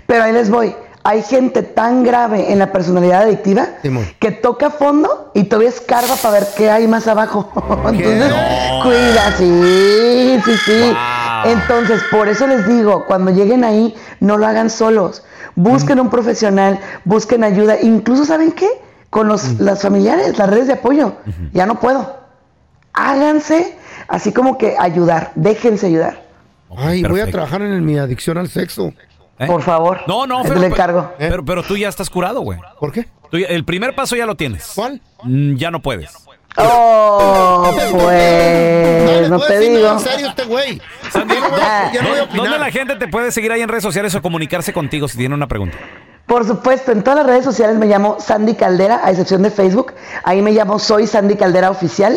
Pero 0.06 0.24
ahí 0.24 0.32
les 0.32 0.48
voy. 0.50 0.74
Hay 1.08 1.22
gente 1.22 1.62
tan 1.62 2.02
grave 2.02 2.50
en 2.50 2.58
la 2.58 2.72
personalidad 2.72 3.22
adictiva 3.22 3.68
Simón. 3.80 4.04
que 4.18 4.32
toca 4.32 4.70
fondo 4.70 5.30
y 5.34 5.44
todavía 5.44 5.68
escarba 5.68 6.16
para 6.16 6.40
ver 6.40 6.48
qué 6.56 6.68
hay 6.68 6.88
más 6.88 7.06
abajo. 7.06 7.48
Entonces, 7.86 8.32
cuida, 8.82 9.32
sí, 9.38 10.40
sí, 10.44 10.52
sí. 10.64 10.80
Wow. 10.80 11.52
Entonces, 11.52 12.02
por 12.10 12.26
eso 12.28 12.48
les 12.48 12.66
digo, 12.66 13.04
cuando 13.06 13.30
lleguen 13.30 13.62
ahí, 13.62 13.94
no 14.18 14.36
lo 14.36 14.48
hagan 14.48 14.68
solos. 14.68 15.22
Busquen 15.54 16.00
un 16.00 16.10
profesional, 16.10 16.80
busquen 17.04 17.44
ayuda. 17.44 17.80
Incluso, 17.80 18.24
¿saben 18.24 18.50
qué? 18.50 18.68
Con 19.08 19.28
los 19.28 19.60
las 19.60 19.82
familiares, 19.82 20.36
las 20.36 20.50
redes 20.50 20.66
de 20.66 20.72
apoyo. 20.72 21.12
Ya 21.52 21.66
no 21.66 21.78
puedo. 21.78 22.16
Háganse 22.92 23.78
así 24.08 24.32
como 24.32 24.58
que 24.58 24.74
ayudar. 24.76 25.30
Déjense 25.36 25.86
ayudar. 25.86 26.26
Ay, 26.76 27.04
voy 27.04 27.20
a 27.20 27.30
trabajar 27.30 27.62
en 27.62 27.84
mi 27.84 27.96
adicción 27.96 28.38
al 28.38 28.48
sexo. 28.48 28.92
¿Eh? 29.38 29.46
Por 29.46 29.62
favor. 29.62 30.00
No, 30.06 30.26
no, 30.26 30.38
Ahí 30.38 30.42
te 30.44 30.48
pero, 30.48 30.60
lo 30.60 30.66
encargo. 30.66 31.12
pero, 31.18 31.44
pero 31.44 31.62
tú 31.62 31.76
ya 31.76 31.88
estás 31.88 32.08
curado, 32.08 32.40
güey. 32.40 32.58
¿Por 32.80 32.90
qué? 32.92 33.06
Tú 33.30 33.38
ya- 33.38 33.48
el 33.48 33.64
primer 33.64 33.94
paso 33.94 34.16
ya 34.16 34.24
lo 34.26 34.34
tienes. 34.34 34.72
¿Cuál? 34.74 35.00
Mm, 35.24 35.56
Ya 35.56 35.70
no 35.70 35.82
puedes. 35.82 36.10
Oh, 36.58 37.70
pues, 37.92 39.28
no 39.28 39.36
puedo 39.36 39.46
te 39.48 39.58
digo. 39.60 39.88
en 39.92 40.00
serio 40.00 40.28
este 40.28 40.44
güey. 40.44 40.80
Sandy, 41.10 41.34
Ya 41.34 41.40
no 41.40 41.50
voy 41.50 41.60
a- 41.60 41.92
ya 41.92 42.02
no 42.02 42.08
voy 42.08 42.18
a 42.18 42.22
opinar. 42.24 42.42
¿Dónde 42.44 42.58
la 42.58 42.70
gente 42.70 42.96
te 42.96 43.08
puede 43.08 43.30
seguir 43.30 43.52
ahí 43.52 43.60
en 43.60 43.68
redes 43.68 43.82
sociales 43.82 44.14
o 44.14 44.22
comunicarse 44.22 44.72
contigo 44.72 45.06
si 45.08 45.18
tiene 45.18 45.34
una 45.34 45.46
pregunta? 45.48 45.76
Por 46.26 46.44
supuesto, 46.46 46.90
en 46.92 47.02
todas 47.04 47.18
las 47.18 47.26
redes 47.26 47.44
sociales 47.44 47.76
me 47.76 47.86
llamo 47.86 48.16
Sandy 48.18 48.54
Caldera, 48.54 49.00
a 49.04 49.10
excepción 49.10 49.42
de 49.42 49.50
Facebook. 49.50 49.92
Ahí 50.24 50.42
me 50.42 50.50
llamo 50.52 50.78
Soy 50.78 51.06
Sandy 51.06 51.36
Caldera 51.36 51.70
Oficial. 51.70 52.16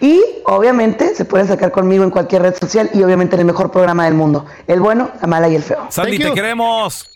Y 0.00 0.22
obviamente 0.44 1.14
se 1.14 1.24
pueden 1.24 1.46
sacar 1.46 1.70
conmigo 1.72 2.04
en 2.04 2.10
cualquier 2.10 2.42
red 2.42 2.54
social 2.54 2.90
y 2.94 3.02
obviamente 3.02 3.36
en 3.36 3.40
el 3.40 3.46
mejor 3.46 3.70
programa 3.70 4.04
del 4.04 4.14
mundo. 4.14 4.46
El 4.66 4.80
bueno, 4.80 5.10
la 5.20 5.26
mala 5.26 5.48
y 5.48 5.56
el 5.56 5.62
feo. 5.62 5.86
Sandy, 5.90 6.18
te 6.18 6.32
queremos. 6.32 7.15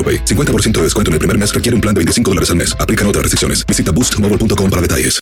AroPay. 0.01 0.25
50% 0.25 0.71
de 0.71 0.83
descuento 0.83 1.09
en 1.09 1.13
el 1.13 1.19
primer 1.19 1.37
mes 1.37 1.53
requiere 1.53 1.75
un 1.75 1.81
plan 1.81 1.93
de 1.93 1.99
25 1.99 2.31
dólares 2.31 2.49
al 2.49 2.55
mes. 2.55 2.75
Aplican 2.79 3.05
otras 3.05 3.21
restricciones. 3.21 3.63
Visita 3.67 3.91
boostmobile.com 3.91 4.69
para 4.69 4.81
detalles. 4.81 5.19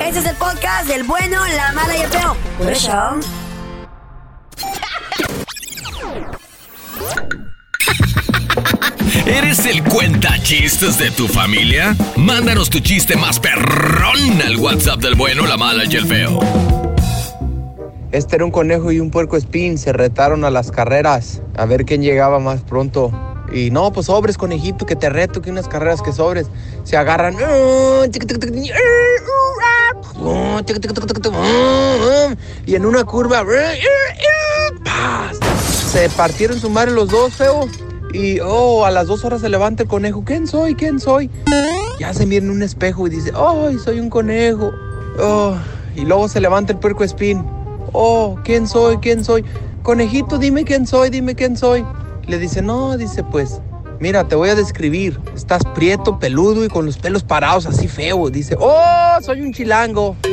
Este 0.00 0.18
es 0.18 0.26
el 0.26 0.36
podcast 0.36 0.88
del 0.88 1.04
bueno, 1.04 1.40
la 1.56 1.72
mala 1.72 1.96
y 1.96 2.00
el 2.02 2.08
feo. 2.08 2.36
Por 2.58 2.72
eso. 2.72 3.20
¿Eres 9.26 9.66
el 9.66 9.82
cuenta 9.82 10.38
chistes 10.42 10.98
de 10.98 11.10
tu 11.10 11.26
familia? 11.26 11.96
Mándanos 12.16 12.70
tu 12.70 12.80
chiste 12.80 13.16
más 13.16 13.40
perrón 13.40 14.40
al 14.44 14.56
WhatsApp 14.56 15.00
del 15.00 15.14
bueno, 15.14 15.46
la 15.46 15.56
mala 15.56 15.84
y 15.84 15.96
el 15.96 16.06
feo. 16.06 16.38
Este 18.12 18.36
era 18.36 18.44
un 18.44 18.50
conejo 18.50 18.92
y 18.92 19.00
un 19.00 19.10
puerco 19.10 19.36
espín. 19.36 19.78
Se 19.78 19.92
retaron 19.92 20.44
a 20.44 20.50
las 20.50 20.70
carreras 20.70 21.42
a 21.56 21.66
ver 21.66 21.84
quién 21.84 22.02
llegaba 22.02 22.38
más 22.38 22.62
pronto. 22.62 23.10
Y 23.56 23.70
no, 23.70 23.90
pues 23.90 24.06
sobres, 24.06 24.36
conejito, 24.36 24.84
que 24.84 24.96
te 24.96 25.08
reto, 25.08 25.40
que 25.40 25.50
unas 25.50 25.66
carreras 25.66 26.02
que 26.02 26.12
sobres. 26.12 26.46
Se 26.84 26.96
agarran. 26.96 27.36
Y 32.66 32.74
en 32.74 32.84
una 32.84 33.04
curva. 33.04 33.42
¡paz! 34.84 35.38
Se 35.90 36.10
partieron 36.10 36.60
su 36.60 36.68
madre 36.68 36.90
los 36.90 37.08
dos, 37.08 37.32
feo. 37.32 37.66
Y 38.12 38.40
oh, 38.40 38.84
a 38.84 38.90
las 38.90 39.06
dos 39.06 39.24
horas 39.24 39.40
se 39.40 39.48
levanta 39.48 39.84
el 39.84 39.88
conejo. 39.88 40.22
¿Quién 40.22 40.46
soy? 40.46 40.74
¿Quién 40.74 41.00
soy? 41.00 41.30
Ya 41.98 42.12
se 42.12 42.26
mira 42.26 42.44
en 42.44 42.50
un 42.50 42.62
espejo 42.62 43.06
y 43.06 43.10
dice, 43.10 43.32
¡ay, 43.34 43.78
soy 43.78 44.00
un 44.00 44.10
conejo! 44.10 44.70
Oh, 45.18 45.54
y 45.94 46.02
luego 46.02 46.28
se 46.28 46.40
levanta 46.40 46.74
el 46.74 46.78
puerco 46.78 47.04
espín. 47.04 47.42
Oh, 47.92 48.38
¿quién 48.44 48.68
soy? 48.68 48.98
¿Quién 48.98 49.24
soy? 49.24 49.46
Conejito, 49.82 50.36
dime 50.36 50.64
quién 50.64 50.86
soy, 50.86 51.08
dime 51.08 51.34
quién 51.34 51.56
soy. 51.56 51.86
Le 52.26 52.38
dice, 52.38 52.60
no, 52.60 52.96
dice, 52.96 53.22
pues, 53.22 53.60
mira, 54.00 54.26
te 54.26 54.34
voy 54.34 54.48
a 54.48 54.56
describir. 54.56 55.20
Estás 55.34 55.62
prieto, 55.74 56.18
peludo 56.18 56.64
y 56.64 56.68
con 56.68 56.84
los 56.84 56.98
pelos 56.98 57.22
parados 57.22 57.66
así 57.66 57.86
feo. 57.86 58.30
Dice, 58.30 58.56
oh, 58.58 59.18
soy 59.22 59.42
un 59.42 59.52
chilango. 59.52 60.16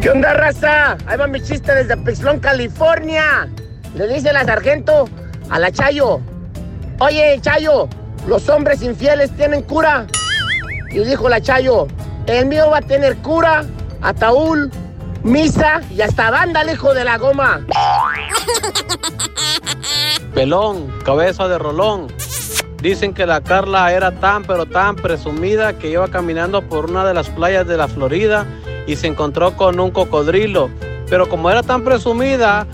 ¿Qué 0.00 0.10
onda, 0.10 0.32
raza? 0.32 0.96
Ahí 1.06 1.18
va 1.18 1.26
mi 1.26 1.42
chiste 1.42 1.74
desde 1.74 1.96
Pixlón, 1.96 2.38
California. 2.38 3.48
Le 3.96 4.06
dice 4.06 4.32
la 4.32 4.44
sargento 4.44 5.08
a 5.50 5.58
la 5.58 5.72
Chayo. 5.72 6.20
Oye, 7.00 7.40
Chayo, 7.40 7.88
¿los 8.28 8.48
hombres 8.48 8.80
infieles 8.82 9.32
tienen 9.32 9.62
cura? 9.62 10.06
Y 10.92 11.00
dijo 11.00 11.28
la 11.28 11.40
Chayo, 11.40 11.88
el 12.26 12.46
mío 12.46 12.70
va 12.70 12.78
a 12.78 12.82
tener 12.82 13.16
cura, 13.18 13.64
ataúd, 14.00 14.70
misa 15.28 15.82
y 15.94 16.00
hasta 16.00 16.30
banda, 16.30 16.64
hijo 16.70 16.94
de 16.94 17.04
la 17.04 17.18
goma. 17.18 17.60
Pelón, 20.34 20.92
cabeza 21.04 21.48
de 21.48 21.58
rolón. 21.58 22.08
Dicen 22.82 23.12
que 23.12 23.26
la 23.26 23.40
Carla 23.40 23.92
era 23.92 24.12
tan 24.20 24.44
pero 24.44 24.66
tan 24.66 24.96
presumida 24.96 25.78
que 25.78 25.90
iba 25.90 26.08
caminando 26.08 26.62
por 26.62 26.90
una 26.90 27.04
de 27.04 27.12
las 27.12 27.28
playas 27.28 27.66
de 27.66 27.76
la 27.76 27.88
Florida 27.88 28.46
y 28.86 28.96
se 28.96 29.08
encontró 29.08 29.56
con 29.56 29.80
un 29.80 29.90
cocodrilo. 29.90 30.70
Pero 31.10 31.28
como 31.28 31.50
era 31.50 31.62
tan 31.62 31.82
presumida, 31.82 32.66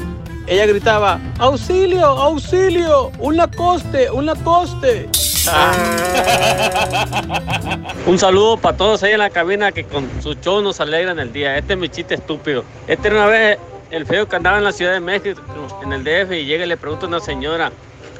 ella 0.46 0.66
gritaba, 0.66 1.18
auxilio, 1.38 2.04
auxilio, 2.04 3.10
un 3.18 3.36
lacoste, 3.36 4.10
un 4.10 4.26
lacoste. 4.26 5.08
Un 8.06 8.18
saludo 8.18 8.56
para 8.56 8.74
todos 8.76 9.02
ahí 9.02 9.12
en 9.12 9.18
la 9.18 9.30
cabina 9.30 9.72
que 9.72 9.84
con 9.84 10.08
su 10.22 10.34
show 10.34 10.62
nos 10.62 10.80
alegran 10.80 11.18
el 11.18 11.32
día. 11.32 11.58
Este 11.58 11.72
es 11.74 11.78
mi 11.78 11.88
chiste 11.88 12.14
estúpido. 12.14 12.64
Este 12.86 13.08
era 13.08 13.16
una 13.16 13.26
vez 13.26 13.58
el 13.90 14.06
feo 14.06 14.28
que 14.28 14.36
andaba 14.36 14.58
en 14.58 14.64
la 14.64 14.72
Ciudad 14.72 14.92
de 14.92 15.00
México, 15.00 15.40
en 15.82 15.92
el 15.92 16.04
DF, 16.04 16.32
y 16.32 16.44
llega 16.46 16.64
y 16.64 16.68
le 16.68 16.76
pregunta 16.76 17.06
a 17.06 17.08
una 17.08 17.20
señora, 17.20 17.72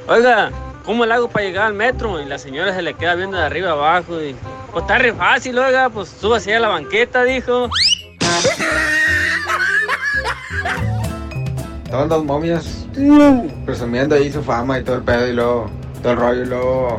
oiga, 0.06 0.50
¿cómo 0.84 1.06
le 1.06 1.14
hago 1.14 1.28
para 1.28 1.46
llegar 1.46 1.66
al 1.66 1.74
metro? 1.74 2.20
Y 2.20 2.26
la 2.26 2.38
señora 2.38 2.74
se 2.74 2.82
le 2.82 2.94
queda 2.94 3.14
viendo 3.14 3.36
de 3.36 3.44
arriba 3.44 3.70
abajo 3.72 4.20
y, 4.20 4.34
pues 4.72 4.82
está 4.82 4.98
re 4.98 5.12
fácil, 5.12 5.58
oiga, 5.58 5.90
pues 5.90 6.08
súbase 6.08 6.54
a 6.54 6.60
la 6.60 6.68
banqueta, 6.68 7.24
dijo. 7.24 7.68
Estaban 11.84 12.08
dos 12.08 12.24
momias 12.24 12.86
presumiendo 13.64 14.14
ahí 14.14 14.32
su 14.32 14.42
fama 14.42 14.78
y 14.78 14.84
todo 14.84 14.96
el 14.96 15.02
pedo 15.02 15.28
y 15.28 15.32
luego 15.32 15.70
todo 16.02 16.12
el 16.12 16.18
rollo 16.18 16.42
y 16.42 16.46
luego 16.46 16.98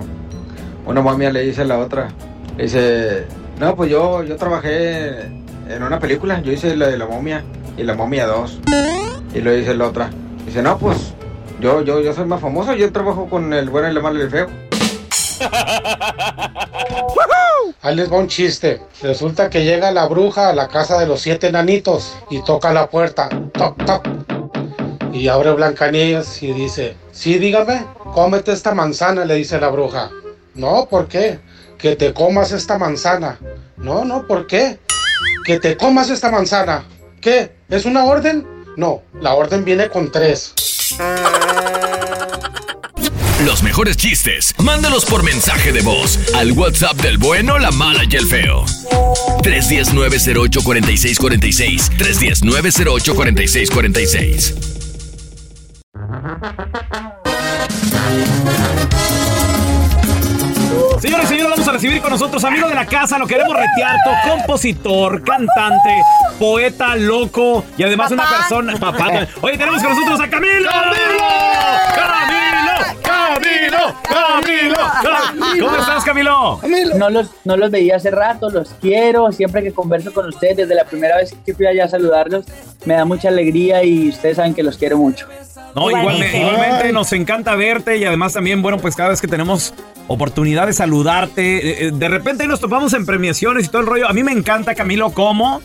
una 0.85 1.01
momia 1.01 1.31
le 1.31 1.41
dice 1.41 1.61
a 1.61 1.65
la 1.65 1.79
otra, 1.79 2.09
le 2.57 2.63
dice, 2.63 3.25
no, 3.59 3.75
pues 3.75 3.89
yo, 3.89 4.23
yo 4.23 4.35
trabajé 4.37 5.21
en 5.67 5.83
una 5.83 5.99
película, 5.99 6.41
yo 6.41 6.51
hice 6.51 6.75
la 6.75 6.87
de 6.87 6.97
la 6.97 7.05
momia 7.07 7.43
y 7.77 7.83
la 7.83 7.95
momia 7.95 8.27
2 8.27 8.59
y 9.33 9.41
lo 9.41 9.51
dice 9.51 9.73
la 9.75 9.87
otra, 9.87 10.09
dice, 10.45 10.61
no, 10.61 10.77
pues 10.77 11.13
yo, 11.59 11.81
yo, 11.83 12.01
yo 12.01 12.13
soy 12.13 12.25
más 12.25 12.41
famoso, 12.41 12.73
yo 12.73 12.91
trabajo 12.91 13.27
con 13.29 13.53
el 13.53 13.69
bueno, 13.69 13.87
el 13.87 14.01
malo 14.01 14.19
y 14.19 14.21
el 14.23 14.29
feo. 14.29 14.47
Ahí 17.81 17.95
les 17.95 18.11
va 18.11 18.17
un 18.17 18.27
chiste. 18.27 18.81
Resulta 19.03 19.49
que 19.49 19.63
llega 19.63 19.91
la 19.91 20.07
bruja 20.07 20.49
a 20.49 20.55
la 20.55 20.67
casa 20.67 20.97
de 20.97 21.05
los 21.05 21.21
siete 21.21 21.47
enanitos 21.47 22.17
y 22.31 22.43
toca 22.43 22.73
la 22.73 22.89
puerta. 22.89 23.29
Toc, 23.53 23.85
toc. 23.85 24.07
Y 25.13 25.27
abre 25.27 25.51
Blancanieves 25.51 26.41
y 26.41 26.51
dice, 26.51 26.97
sí, 27.11 27.37
dígame, 27.37 27.85
cómete 28.13 28.51
esta 28.53 28.73
manzana, 28.73 29.23
le 29.23 29.35
dice 29.35 29.59
la 29.59 29.69
bruja. 29.69 30.09
No, 30.55 30.87
¿por 30.89 31.07
qué? 31.07 31.39
Que 31.77 31.95
te 31.95 32.13
comas 32.13 32.51
esta 32.51 32.77
manzana. 32.77 33.39
No, 33.77 34.05
no, 34.05 34.25
¿por 34.25 34.47
qué? 34.47 34.79
Que 35.45 35.59
te 35.59 35.75
comas 35.75 36.09
esta 36.09 36.31
manzana. 36.31 36.85
¿Qué? 37.21 37.51
¿Es 37.69 37.85
una 37.85 38.05
orden? 38.05 38.47
No, 38.77 39.03
la 39.19 39.35
orden 39.35 39.65
viene 39.65 39.89
con 39.89 40.11
tres. 40.11 40.53
Los 43.45 43.63
mejores 43.63 43.97
chistes, 43.97 44.55
mándalos 44.59 45.03
por 45.05 45.23
mensaje 45.23 45.73
de 45.73 45.81
voz 45.81 46.33
al 46.33 46.53
WhatsApp 46.53 46.95
del 47.01 47.17
bueno, 47.17 47.59
la 47.59 47.71
mala 47.71 48.03
y 48.09 48.15
el 48.15 48.25
feo. 48.25 48.63
319-08-4646. 49.43 51.89
319-08-4646. 51.97 54.75
Señores 61.05 61.25
y 61.25 61.27
señores, 61.35 61.51
vamos 61.51 61.67
a 61.67 61.71
recibir 61.73 62.01
con 62.01 62.09
nosotros 62.09 62.43
amigo 62.45 62.67
de 62.67 62.73
la 62.73 62.85
casa, 62.87 63.19
lo 63.19 63.27
queremos 63.27 63.55
retear, 63.55 63.95
to- 64.03 64.29
compositor, 64.31 65.21
cantante, 65.23 66.01
poeta, 66.39 66.95
loco 66.95 67.63
y 67.77 67.83
además 67.83 68.09
una 68.11 68.27
persona. 68.27 68.75
Papá. 68.77 69.27
Oye, 69.41 69.55
tenemos 69.55 69.83
con 69.83 69.93
nosotros 69.93 70.19
a 70.19 70.27
Camilo. 70.27 70.67
¡Camilo! 71.95 72.73
¡Camilo! 73.03 73.95
¡Camilo! 74.09 74.75
¡Camilo! 75.03 75.65
¿Cómo 75.67 75.77
estás, 75.77 76.03
Camilo? 76.03 76.59
No 76.95 77.09
los, 77.11 77.29
no 77.43 77.55
los 77.55 77.69
veía 77.69 77.97
hace 77.97 78.09
rato, 78.09 78.49
los 78.49 78.69
quiero. 78.81 79.31
Siempre 79.31 79.61
que 79.61 79.73
converso 79.73 80.11
con 80.11 80.27
ustedes, 80.27 80.57
desde 80.57 80.73
la 80.73 80.85
primera 80.85 81.17
vez 81.17 81.35
que 81.45 81.53
fui 81.53 81.67
allá 81.67 81.85
a 81.85 81.87
saludarlos, 81.87 82.45
me 82.85 82.95
da 82.95 83.05
mucha 83.05 83.27
alegría 83.29 83.83
y 83.83 84.09
ustedes 84.09 84.37
saben 84.37 84.55
que 84.55 84.63
los 84.63 84.75
quiero 84.77 84.97
mucho. 84.97 85.27
No, 85.75 85.89
igualmente, 85.89 86.37
igualmente 86.37 86.93
nos 86.93 87.11
encanta 87.11 87.53
verte 87.55 87.97
y 87.97 88.05
además 88.05 88.31
también, 88.33 88.61
bueno, 88.61 88.77
pues 88.77 88.95
cada 88.95 89.09
vez 89.09 89.19
que 89.19 89.27
tenemos 89.27 89.73
oportunidad 90.07 90.67
de 90.67 90.73
saludarte, 90.73 91.57
eh, 91.57 91.87
eh, 91.87 91.91
de 91.93 92.07
repente 92.07 92.47
nos 92.47 92.61
topamos 92.61 92.93
en 92.93 93.05
premiaciones 93.05 93.65
y 93.65 93.67
todo 93.67 93.81
el 93.81 93.87
rollo. 93.87 94.07
A 94.07 94.13
mí 94.13 94.23
me 94.23 94.31
encanta, 94.31 94.73
Camilo, 94.73 95.11
cómo 95.11 95.61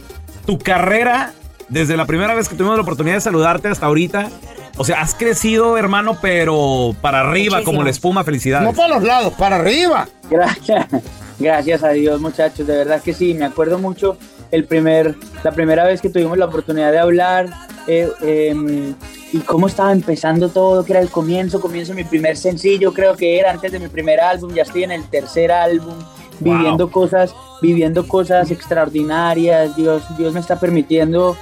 tu 0.47 0.59
carrera, 0.59 1.33
desde 1.69 1.97
la 1.97 2.07
primera 2.07 2.35
vez 2.35 2.49
que 2.49 2.57
tuvimos 2.57 2.77
la 2.77 2.83
oportunidad 2.83 3.15
de 3.15 3.21
saludarte 3.21 3.69
hasta 3.69 3.87
ahorita, 3.87 4.31
o 4.77 4.85
sea, 4.85 5.01
has 5.01 5.15
crecido, 5.15 5.77
hermano, 5.77 6.19
pero 6.21 6.95
para 7.01 7.21
arriba, 7.21 7.59
Muchísimo. 7.59 7.65
como 7.65 7.85
la 7.85 7.91
espuma. 7.91 8.25
Felicidades. 8.25 8.67
No 8.67 8.75
para 8.75 8.95
los 8.95 9.05
lados, 9.05 9.35
para 9.35 9.57
arriba. 9.57 10.09
Gracias, 10.29 10.87
gracias 11.39 11.85
a 11.85 11.91
Dios, 11.91 12.21
muchachos. 12.21 12.67
De 12.67 12.77
verdad 12.77 13.01
que 13.01 13.15
sí, 13.15 13.35
me 13.35 13.45
acuerdo 13.45 13.79
mucho 13.79 14.17
el 14.51 14.65
primer, 14.65 15.15
la 15.45 15.53
primera 15.53 15.85
vez 15.85 16.01
que 16.01 16.11
tuvimos 16.11 16.37
la 16.37 16.47
oportunidad 16.47 16.91
de 16.91 16.99
hablar 16.99 17.47
eh, 17.87 18.11
em, 18.23 18.95
y 19.33 19.39
cómo 19.39 19.67
estaba 19.67 19.93
empezando 19.93 20.49
todo, 20.49 20.85
que 20.85 20.93
era 20.93 21.01
el 21.01 21.09
comienzo, 21.09 21.61
comienzo 21.61 21.95
mi 21.95 22.05
primer 22.05 22.37
sencillo, 22.37 22.93
creo 22.93 23.17
que 23.17 23.39
era 23.39 23.51
antes 23.51 23.71
de 23.71 23.79
mi 23.79 23.89
primer 23.89 24.21
álbum, 24.21 24.53
ya 24.53 24.63
estoy 24.63 24.85
en 24.85 24.91
el 24.91 25.05
tercer 25.05 25.53
álbum, 25.53 25.95
viviendo 26.41 26.91
cosas, 26.91 27.35
viviendo 27.63 28.09
cosas 28.09 28.51
extraordinarias. 28.51 29.77
Dios, 29.77 30.03
Dios 30.17 30.33
me 30.33 30.41
está 30.41 30.59
permitiendo 30.59 31.37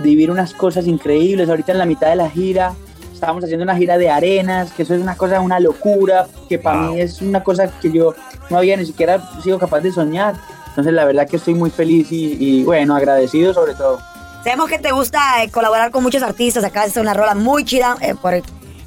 vivir 0.00 0.30
unas 0.30 0.52
cosas 0.52 0.86
increíbles. 0.86 1.48
Ahorita 1.48 1.72
en 1.72 1.78
la 1.78 1.86
mitad 1.86 2.08
de 2.08 2.16
la 2.16 2.30
gira 2.30 2.74
estábamos 3.12 3.42
haciendo 3.42 3.64
una 3.64 3.76
gira 3.76 3.98
de 3.98 4.10
arenas, 4.10 4.72
que 4.72 4.84
eso 4.84 4.94
es 4.94 5.02
una 5.02 5.16
cosa, 5.16 5.40
una 5.40 5.58
locura, 5.58 6.28
que 6.48 6.58
para 6.58 6.82
mí 6.82 7.00
es 7.00 7.20
una 7.20 7.42
cosa 7.42 7.68
que 7.80 7.90
yo 7.90 8.14
no 8.48 8.58
había 8.58 8.76
ni 8.76 8.86
siquiera 8.86 9.20
sido 9.42 9.58
capaz 9.58 9.80
de 9.80 9.92
soñar. 9.92 10.36
Entonces 10.68 10.92
la 10.92 11.04
verdad 11.04 11.28
que 11.28 11.36
estoy 11.36 11.54
muy 11.54 11.70
feliz 11.70 12.12
y, 12.12 12.36
y, 12.38 12.62
bueno, 12.62 12.94
agradecido 12.94 13.52
sobre 13.52 13.74
todo. 13.74 13.98
Sabemos 14.44 14.68
que 14.70 14.78
te 14.78 14.92
gusta 14.92 15.42
eh, 15.42 15.50
colaborar 15.50 15.90
con 15.90 16.02
muchos 16.02 16.22
artistas. 16.22 16.64
Acá 16.64 16.84
es 16.84 16.96
una 16.96 17.14
rola 17.14 17.34
muy 17.34 17.64
chida 17.64 17.96
eh, 18.00 18.14
por- 18.20 18.42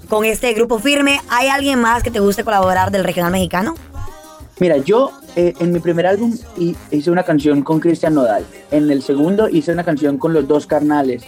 con 0.09 0.25
este 0.25 0.53
grupo 0.53 0.79
firme. 0.79 1.19
¿Hay 1.29 1.47
alguien 1.49 1.79
más 1.79 2.03
que 2.03 2.11
te 2.11 2.19
guste 2.19 2.43
colaborar 2.43 2.91
del 2.91 3.03
regional 3.03 3.31
mexicano? 3.31 3.75
Mira, 4.59 4.77
yo 4.77 5.11
eh, 5.35 5.53
en 5.59 5.71
mi 5.71 5.79
primer 5.79 6.07
álbum 6.07 6.35
hi- 6.57 6.75
hice 6.91 7.11
una 7.11 7.23
canción 7.23 7.61
con 7.63 7.79
Cristian 7.79 8.13
Nodal. 8.15 8.45
En 8.71 8.89
el 8.91 9.01
segundo 9.03 9.49
hice 9.49 9.71
una 9.71 9.83
canción 9.83 10.17
con 10.17 10.33
los 10.33 10.47
dos 10.47 10.65
carnales. 10.67 11.23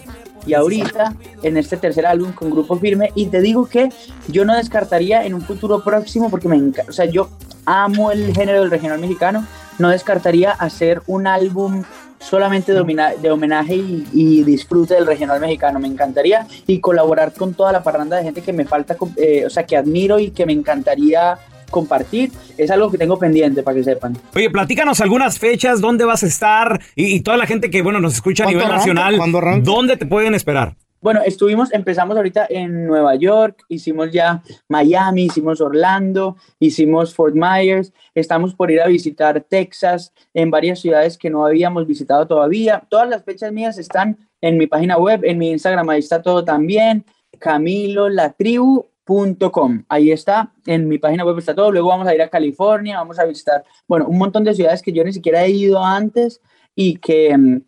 Y 0.45 0.55
ahorita, 0.55 1.13
en 1.41 1.55
este 1.57 1.77
tercer 1.77 2.05
álbum 2.05 2.33
con 2.33 2.49
Grupo 2.49 2.77
Firme, 2.77 3.11
y 3.15 3.27
te 3.27 3.39
digo 3.39 3.65
que 3.67 3.89
yo 4.27 4.43
no 4.43 4.53
descartaría 4.55 5.25
en 5.25 5.33
un 5.35 5.41
futuro 5.41 5.81
próximo, 5.83 6.29
porque 6.29 6.49
me 6.49 6.57
encanta, 6.57 6.89
o 6.89 6.93
sea, 6.93 7.05
yo 7.05 7.29
amo 7.65 8.11
el 8.11 8.33
género 8.35 8.59
del 8.59 8.69
regional 8.69 8.99
mexicano, 8.99 9.47
no 9.79 9.87
descartaría 9.87 10.51
hacer 10.51 11.01
un 11.07 11.27
álbum 11.27 11.83
solamente 12.23 12.73
de, 12.73 12.79
homina- 12.79 13.13
de 13.15 13.29
homenaje 13.31 13.75
y, 13.75 14.05
y 14.13 14.43
disfrute 14.43 14.93
del 14.95 15.05
regional 15.05 15.39
mexicano, 15.39 15.79
me 15.79 15.87
encantaría, 15.87 16.47
y 16.67 16.79
colaborar 16.79 17.33
con 17.33 17.53
toda 17.53 17.71
la 17.71 17.83
parranda 17.83 18.17
de 18.17 18.23
gente 18.23 18.41
que 18.41 18.53
me 18.53 18.65
falta, 18.65 18.95
eh, 19.17 19.43
o 19.45 19.49
sea, 19.49 19.65
que 19.65 19.75
admiro 19.77 20.19
y 20.19 20.31
que 20.31 20.45
me 20.45 20.53
encantaría 20.53 21.37
compartir, 21.69 22.31
es 22.57 22.69
algo 22.69 22.91
que 22.91 22.97
tengo 22.99 23.17
pendiente 23.17 23.63
para 23.63 23.75
que 23.75 23.83
sepan. 23.83 24.15
Oye, 24.35 24.49
platícanos 24.51 25.01
algunas 25.01 25.39
fechas, 25.39 25.81
dónde 25.81 26.05
vas 26.05 26.23
a 26.23 26.27
estar 26.27 26.79
y, 26.95 27.15
y 27.15 27.19
toda 27.21 27.35
la 27.37 27.47
gente 27.47 27.69
que, 27.71 27.81
bueno, 27.81 27.99
nos 27.99 28.13
escucha 28.13 28.43
a 28.43 28.45
¿Cuándo 28.45 28.59
nivel 28.59 28.73
arranca? 28.79 29.17
nacional. 29.17 29.63
¿dónde 29.63 29.97
te 29.97 30.05
pueden 30.05 30.35
esperar? 30.35 30.75
Bueno, 31.03 31.21
estuvimos, 31.25 31.73
empezamos 31.73 32.15
ahorita 32.15 32.47
en 32.49 32.87
Nueva 32.87 33.15
York, 33.15 33.65
hicimos 33.67 34.09
ya 34.13 34.41
Miami, 34.69 35.25
hicimos 35.25 35.59
Orlando, 35.59 36.37
hicimos 36.59 37.13
Fort 37.13 37.35
Myers, 37.35 37.91
estamos 38.15 38.55
por 38.55 38.71
ir 38.71 38.79
a 38.79 38.87
visitar 38.87 39.41
Texas, 39.41 40.13
en 40.33 40.49
varias 40.49 40.79
ciudades 40.79 41.17
que 41.17 41.29
no 41.29 41.45
habíamos 41.45 41.85
visitado 41.85 42.25
todavía. 42.25 42.85
Todas 42.87 43.09
las 43.09 43.25
fechas 43.25 43.51
mías 43.51 43.77
están 43.77 44.17
en 44.39 44.57
mi 44.57 44.65
página 44.65 44.97
web, 44.97 45.25
en 45.25 45.39
mi 45.39 45.51
Instagram, 45.51 45.89
ahí 45.89 45.99
está 45.99 46.21
todo 46.21 46.45
también, 46.45 47.03
camilolatribu.com, 47.37 49.83
ahí 49.89 50.09
está, 50.09 50.53
en 50.65 50.87
mi 50.87 50.99
página 50.99 51.25
web 51.25 51.37
está 51.37 51.53
todo. 51.53 51.69
Luego 51.69 51.89
vamos 51.89 52.07
a 52.07 52.15
ir 52.15 52.21
a 52.21 52.29
California, 52.29 52.99
vamos 52.99 53.19
a 53.19 53.25
visitar, 53.25 53.65
bueno, 53.89 54.07
un 54.07 54.17
montón 54.17 54.45
de 54.45 54.53
ciudades 54.53 54.81
que 54.81 54.93
yo 54.93 55.03
ni 55.03 55.11
siquiera 55.11 55.43
he 55.43 55.49
ido 55.49 55.83
antes 55.83 56.39
y 56.73 56.95
que... 56.95 57.61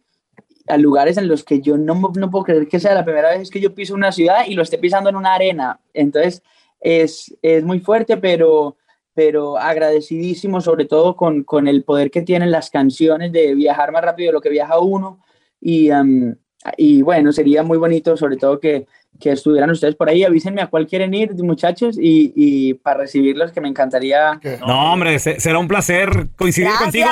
a 0.68 0.78
lugares 0.78 1.18
en 1.18 1.28
los 1.28 1.44
que 1.44 1.62
yo 1.62 1.78
no, 1.78 2.12
no 2.16 2.32
puedo 2.32 2.44
creer 2.46 2.68
que 2.68 2.80
sea 2.80 2.94
la 2.96 3.06
primera 3.06 3.30
vez 3.38 3.50
que 3.50 3.60
yo 3.62 3.76
piso 3.76 3.94
una 3.94 4.12
ciudad 4.12 4.46
y 4.48 4.56
lo 4.56 4.64
esté 4.64 4.78
pisando 4.78 5.10
en 5.10 5.16
una 5.16 5.34
arena. 5.36 5.80
Entonces 5.94 6.42
es, 6.80 7.36
es 7.42 7.64
muy 7.64 7.80
fuerte, 7.80 8.18
pero, 8.18 8.76
pero 9.14 9.58
agradecidísimo 9.58 10.62
sobre 10.62 10.86
todo 10.86 11.16
con, 11.16 11.44
con 11.44 11.68
el 11.68 11.84
poder 11.84 12.10
que 12.12 12.22
tienen 12.24 12.52
las 12.52 12.70
canciones 12.72 13.32
de 13.32 13.54
viajar 13.56 13.92
más 13.92 14.04
rápido 14.04 14.28
de 14.30 14.34
lo 14.34 14.42
que 14.42 14.50
viaja 14.50 14.80
uno. 14.80 15.20
Y, 15.62 15.90
am, 15.92 16.36
y 16.78 17.02
bueno, 17.04 17.32
sería 17.32 17.62
muy 17.64 17.78
bonito 17.78 18.18
sobre 18.18 18.38
todo 18.38 18.60
que, 18.60 18.88
que 19.20 19.32
estuvieran 19.32 19.70
ustedes 19.70 19.96
por 19.96 20.10
ahí. 20.10 20.24
Avísenme 20.24 20.62
a 20.62 20.68
cuál 20.68 20.88
quieren 20.88 21.14
ir, 21.14 21.34
muchachos, 21.44 21.98
y, 22.00 22.34
y 22.36 22.74
para 22.74 23.02
recibirlos 23.02 23.52
que 23.52 23.62
me 23.62 23.70
encantaría. 23.70 24.40
No, 24.68 24.94
hombre, 24.94 25.20
se- 25.20 25.40
será 25.40 25.60
un 25.60 25.68
placer 25.68 26.30
coincidir 26.36 26.70
contigo. 26.84 27.06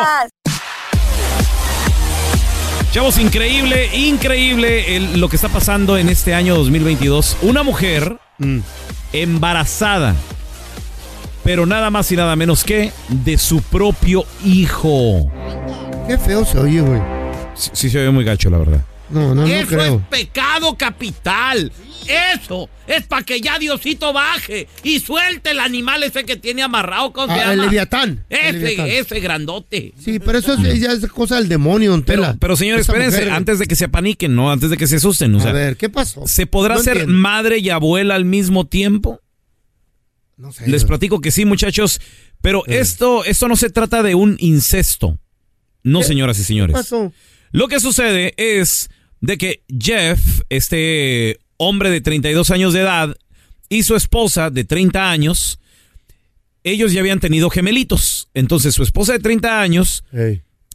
Chavos, 2.94 3.18
increíble, 3.18 3.90
increíble 3.96 4.96
el- 4.96 5.20
lo 5.20 5.28
que 5.28 5.36
está 5.36 5.50
pasando 5.50 5.98
en 5.98 6.10
este 6.10 6.36
año 6.36 6.56
2022. 6.56 7.38
Una 7.42 7.64
mujer 7.64 8.18
embarazada, 9.12 10.16
pero 11.44 11.66
nada 11.66 11.90
más 11.90 12.12
y 12.12 12.16
nada 12.16 12.36
menos 12.36 12.64
que 12.64 12.92
de 13.10 13.40
su 13.40 13.62
propio 13.64 14.26
hijo. 14.46 15.32
Qué 16.08 16.20
feo 16.20 16.46
se 16.46 16.60
oye, 16.60 16.82
güey. 16.82 17.02
Sí, 17.56 17.72
sí 17.74 17.90
se 17.90 17.98
ve 18.00 18.12
muy 18.12 18.24
gacho, 18.24 18.52
la 18.52 18.60
verdad. 18.60 18.82
No, 19.14 19.34
no, 19.36 19.42
no 19.42 19.48
Eso 19.48 19.68
creo. 19.68 19.96
es 19.98 20.02
pecado 20.20 20.76
capital. 20.78 21.72
Eso 22.36 22.70
es 22.86 23.04
para 23.08 23.24
que 23.24 23.40
ya 23.40 23.58
Diosito 23.60 24.12
baje 24.12 24.68
y 24.84 25.00
suelte 25.00 25.52
el 25.52 25.60
animal 25.62 26.04
ese 26.04 26.26
que 26.26 26.36
tiene 26.36 26.62
amarrado. 26.62 27.14
¿Cómo 27.14 27.34
se 27.34 27.40
Ah, 27.42 27.54
el? 27.54 27.62
Leviatán, 27.62 28.26
el 28.30 28.56
Ese, 28.58 28.60
Leviatán. 28.60 28.88
ese 28.90 29.20
grandote. 29.22 29.94
Sí, 30.04 30.20
pero 30.20 30.38
eso 30.40 30.54
es, 30.56 30.80
ya 30.82 30.92
es 30.92 31.06
cosa 31.08 31.36
del 31.38 31.48
demonio, 31.48 31.92
don 31.92 32.04
Tela. 32.04 32.36
Pero 32.40 32.58
señores, 32.58 32.82
Esa 32.82 32.92
espérense, 32.92 33.20
mujer- 33.20 33.34
antes 33.34 33.60
de 33.60 33.68
que 33.68 33.76
se 33.76 33.86
apaniquen, 33.86 34.36
¿no? 34.36 34.52
Antes 34.52 34.70
de 34.70 34.76
que 34.78 34.88
se 34.88 34.98
asusten. 34.98 35.34
O 35.36 35.40
sea, 35.40 35.52
A 35.52 35.54
ver, 35.54 35.78
¿qué 35.78 35.88
pasó? 35.90 36.28
¿Se 36.28 36.46
podrá 36.46 36.76
No 36.76 36.82
ser 36.84 36.98
entiendo. 36.98 37.22
madre 37.22 37.60
y 37.60 37.70
abuela 37.70 38.16
al 38.16 38.26
mismo 38.26 38.66
tiempo? 38.68 39.22
Les 40.66 40.84
platico 40.84 41.22
que 41.22 41.32
sí, 41.32 41.46
muchachos. 41.46 42.02
Pero 42.42 42.64
esto, 42.68 43.24
esto 43.24 43.48
no 43.48 43.56
se 43.56 43.70
trata 43.70 44.04
de 44.04 44.16
un 44.16 44.36
incesto. 44.40 45.18
No, 45.84 46.00
¿Qué- 46.00 46.06
señoras 46.06 46.38
y 46.40 46.44
señores. 46.44 46.74
¿Qué 46.76 46.82
pasó? 46.82 47.14
Lo 47.52 47.68
que 47.68 47.80
sucede 47.80 48.34
es 48.38 48.90
de 49.24 49.38
que 49.38 49.64
Jeff, 49.80 50.42
este 50.50 51.40
hombre 51.56 51.90
de 51.90 52.02
32 52.02 52.52
años 52.52 52.74
de 52.74 52.82
edad, 52.82 53.16
y 53.70 53.84
su 53.84 53.96
esposa 53.96 54.50
de 54.50 54.66
30 54.66 55.10
años, 55.10 55.60
ellos 56.66 56.92
ya 56.92 57.00
habían 57.00 57.22
tenido 57.22 57.50
gemelitos. 57.50 58.28
Entonces, 58.34 58.76
su 58.76 58.84
esposa 58.84 59.14
de 59.14 59.20
30 59.20 59.62
años, 59.62 60.04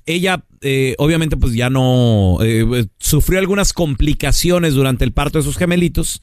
ella 0.06 0.42
eh, 0.62 0.94
obviamente 0.96 1.36
pues 1.36 1.52
ya 1.52 1.68
no 1.68 2.38
eh, 2.40 2.86
sufrió 2.98 3.38
algunas 3.38 3.74
complicaciones 3.74 4.72
durante 4.72 5.04
el 5.04 5.12
parto 5.12 5.36
de 5.38 5.44
sus 5.44 5.58
gemelitos. 5.58 6.22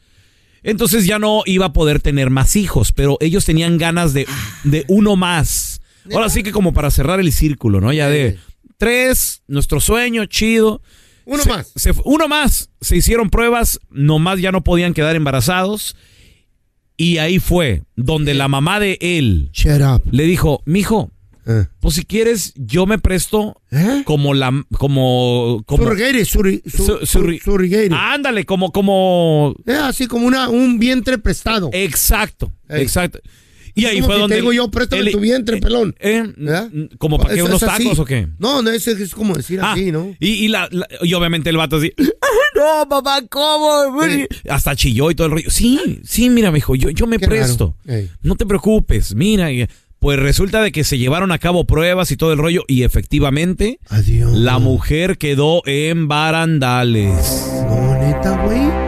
Entonces 0.63 1.05
ya 1.05 1.19
no 1.19 1.43
iba 1.45 1.67
a 1.67 1.73
poder 1.73 1.99
tener 1.99 2.31
más 2.31 2.55
hijos, 2.55 2.91
pero 2.91 3.17
ellos 3.21 3.45
tenían 3.45 3.77
ganas 3.77 4.13
de, 4.13 4.25
de 4.63 4.83
uno 4.87 5.15
más. 5.15 5.79
Ahora 6.11 6.29
sí 6.29 6.41
que 6.41 6.51
como 6.51 6.73
para 6.73 6.89
cerrar 6.89 7.19
el 7.19 7.31
círculo, 7.31 7.81
¿no? 7.81 7.93
Ya 7.93 8.09
de 8.09 8.39
tres, 8.77 9.43
nuestro 9.47 9.79
sueño, 9.79 10.25
chido. 10.25 10.81
Uno 11.25 11.43
Se- 11.43 11.49
más. 11.49 11.71
se- 11.75 11.93
uno 12.05 12.27
más. 12.27 12.69
Se 12.81 12.95
hicieron 12.97 13.29
pruebas, 13.29 13.79
nomás 13.89 14.39
ya 14.39 14.51
no 14.51 14.63
podían 14.63 14.93
quedar 14.93 15.15
embarazados. 15.15 15.95
Y 16.97 17.17
ahí 17.17 17.39
fue 17.39 17.83
donde 17.95 18.33
la 18.33 18.47
mamá 18.47 18.79
de 18.79 18.97
él 19.01 19.49
le 20.11 20.23
dijo, 20.23 20.61
mijo, 20.65 21.11
pues 21.79 21.95
si 21.95 22.05
quieres, 22.05 22.53
yo 22.55 22.85
me 22.85 22.97
presto 22.99 23.61
como 24.05 24.33
la 24.33 24.51
como 24.77 25.61
como 25.65 25.83
Surrogate, 25.83 26.23
suri- 26.23 26.61
surrogate. 27.05 27.89
Ándale, 27.91 28.45
como 28.45 28.71
como 28.71 29.53
Eh, 29.67 29.73
así 29.73 30.07
como 30.07 30.25
una, 30.25 30.47
un 30.49 30.79
vientre 30.79 31.17
prestado. 31.17 31.69
Exacto, 31.73 32.51
Ey. 32.69 32.81
exacto. 32.83 33.19
Y 33.75 33.85
ahí 33.85 34.01
fue 34.01 34.17
donde 34.17 34.35
te 34.35 34.41
digo 34.41 34.53
yo, 34.53 34.71
préstame 34.71 35.01
el- 35.03 35.11
tu 35.11 35.19
vientre, 35.19 35.57
pelón. 35.57 35.95
Eh, 35.99 36.23
¿Verdad? 36.37 36.69
¿Como 36.97 37.17
para 37.17 37.33
qué 37.33 37.41
Es- 37.41 37.45
unos 37.45 37.61
así. 37.61 37.83
tacos 37.83 37.99
o 37.99 38.05
qué? 38.05 38.27
No, 38.39 38.61
no, 38.61 38.71
es, 38.71 38.87
es 38.87 39.13
como 39.13 39.33
decir 39.35 39.59
Ah, 39.61 39.73
así, 39.73 39.91
¿no? 39.91 40.15
Y, 40.19 40.29
y 40.29 40.47
la, 40.47 40.67
la- 40.71 40.87
y 41.01 41.13
obviamente 41.13 41.49
el 41.49 41.57
vato 41.57 41.75
así. 41.77 41.91
No, 42.55 42.87
papá, 42.87 43.21
¿cómo? 43.29 43.99
Hasta 44.49 44.75
chilló 44.77 45.11
y 45.11 45.15
todo 45.15 45.27
el 45.27 45.33
rollo. 45.33 45.49
Sí, 45.51 45.99
sí, 46.05 46.29
mira, 46.29 46.51
me 46.51 46.57
dijo, 46.59 46.73
yo, 46.75 46.89
yo 46.89 47.05
me 47.05 47.19
Qué 47.19 47.27
presto. 47.27 47.75
No 48.21 48.35
te 48.35 48.45
preocupes, 48.45 49.13
mira. 49.13 49.51
y- 49.51 49.67
Pues 49.99 50.19
resulta 50.19 50.61
de 50.61 50.71
que 50.71 50.83
se 50.83 50.97
llevaron 50.97 51.31
a 51.31 51.39
cabo 51.39 51.65
pruebas 51.65 52.11
y 52.11 52.15
todo 52.17 52.31
el 52.31 52.37
rollo 52.37 52.63
y 52.67 52.83
efectivamente 52.83 53.79
la 54.33 54.59
mujer 54.59 55.17
quedó 55.17 55.63
en 55.65 56.07
barandales. 56.07 57.43
No, 57.67 57.97
neta, 57.99 58.41
güey. 58.45 58.84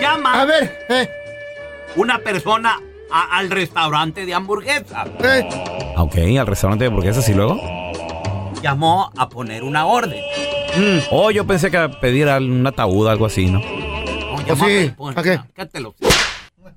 Llama. 0.00 0.40
A 0.40 0.44
ver, 0.46 0.78
eh. 0.88 1.10
Una 1.96 2.18
persona 2.20 2.80
a- 3.12 3.36
al 3.36 3.50
restaurante 3.50 4.24
de 4.24 4.32
hamburguesa. 4.32 5.04
Eh. 5.22 5.46
Ok, 5.98 6.16
al 6.40 6.46
restaurante 6.46 6.84
de 6.84 6.88
hamburguesas 6.88 7.28
y 7.28 7.34
luego. 7.34 7.60
Llamó 8.62 9.10
a 9.14 9.28
poner 9.28 9.62
una 9.62 9.84
orden. 9.84 10.22
Oh, 11.10 11.30
yo 11.30 11.46
pensé 11.46 11.70
que 11.70 11.76
a 11.76 11.90
pedir 12.00 12.26
un 12.28 12.66
ataúd, 12.66 13.08
algo 13.08 13.26
así, 13.26 13.44
¿no? 13.44 13.58
No, 13.58 14.36
¿O 14.36 14.40
llamó 14.46 14.64
sí? 14.66 14.90
a, 14.90 14.96
pues, 14.96 15.18
¿A 15.18 15.22
qué? 15.22 15.40
cállatelo. 15.54 15.94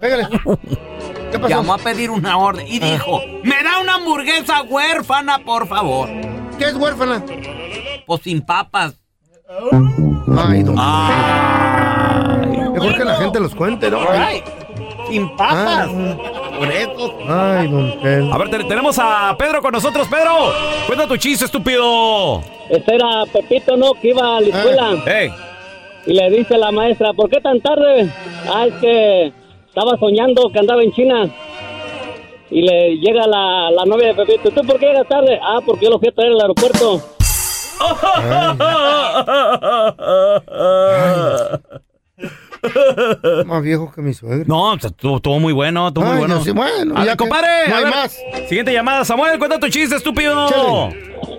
Pégale. 0.02 0.28
¿Qué 1.32 1.40
pasó? 1.40 1.48
Llamó 1.48 1.76
a 1.76 1.78
pedir 1.78 2.10
una 2.10 2.38
orden 2.38 2.68
y 2.68 2.80
dijo, 2.80 3.22
me 3.44 3.64
da 3.64 3.80
una 3.80 3.96
hamburguesa 3.96 4.64
huérfana, 4.64 5.40
por 5.46 5.66
favor. 5.66 6.10
¿Qué 6.58 6.66
es 6.66 6.76
huérfana? 6.76 7.24
Pues 8.06 8.22
sin 8.22 8.42
papas. 8.42 8.94
Ay, 10.38 10.64
don 10.64 10.76
Mejor 12.74 12.98
que 12.98 13.06
la 13.06 13.16
gente 13.16 13.40
los 13.40 13.54
cuente, 13.56 13.90
¿no? 13.90 14.00
Ay, 14.10 14.44
sin 15.10 15.36
papas. 15.36 15.90
Por 16.58 16.72
eso. 16.72 17.18
Ay, 17.28 17.68
don 17.68 18.00
Pedro. 18.02 18.34
A 18.34 18.38
ver, 18.38 18.50
te- 18.50 18.64
tenemos 18.66 18.98
a 19.00 19.36
Pedro 19.38 19.62
con 19.62 19.72
nosotros. 19.72 20.08
Pedro, 20.08 20.52
cuenta 20.88 21.08
tu 21.08 21.18
chiste, 21.18 21.46
estúpido. 21.46 22.42
Este 22.70 22.96
era 22.96 23.24
Pepito, 23.32 23.76
¿no? 23.78 23.94
Que 23.96 24.10
iba 24.10 24.38
a 24.38 24.42
la 24.42 24.48
escuela. 24.48 25.04
Ey. 25.06 25.32
Y 26.06 26.14
le 26.14 26.30
dice 26.32 26.58
la 26.58 26.72
maestra, 26.72 27.14
¿por 27.14 27.30
qué 27.30 27.40
tan 27.40 27.60
tarde? 27.62 28.10
Ah, 28.54 28.66
es 28.68 28.74
que 28.76 29.34
estaba 29.68 29.98
soñando 29.98 30.50
que 30.52 30.60
andaba 30.60 30.84
en 30.84 30.92
China. 30.92 31.30
Y 32.56 32.62
le 32.62 32.98
llega 32.98 33.26
la, 33.26 33.72
la 33.72 33.84
novia 33.86 34.10
de 34.10 34.14
Pepito, 34.14 34.52
¿tú 34.52 34.62
por 34.68 34.80
qué 34.80 34.86
llegas 34.86 35.08
tarde? 35.08 35.40
Ah, 35.42 35.60
porque 35.66 35.86
yo 35.86 35.92
lo 35.92 35.98
fui 36.00 36.10
a 36.10 36.12
traer 36.12 36.34
al 36.34 36.42
aeropuerto. 36.42 37.02
Más 43.46 43.62
viejo 43.64 43.92
que 43.94 44.02
mi 44.02 44.14
suegro. 44.14 44.46
No, 44.48 44.74
estuvo, 44.76 45.18
estuvo 45.18 45.40
muy 45.40 45.52
bueno, 45.54 45.88
estuvo 45.90 46.06
muy 46.06 46.14
Ay, 46.14 46.20
bueno. 46.20 46.36
no, 46.36 46.42
sí, 46.44 46.52
bueno, 46.52 46.94
A 46.96 47.00
ya 47.00 47.06
ver, 47.12 47.18
compadre. 47.18 47.48
no 47.68 47.76
a 47.76 47.78
hay 47.80 47.84
ver, 47.84 47.94
más. 47.94 48.24
Siguiente 48.48 48.72
llamada. 48.74 49.04
Samuel, 49.04 49.38
cuenta 49.38 49.60
tu 49.60 49.68
chiste, 49.68 49.96
estúpido. 49.96 50.48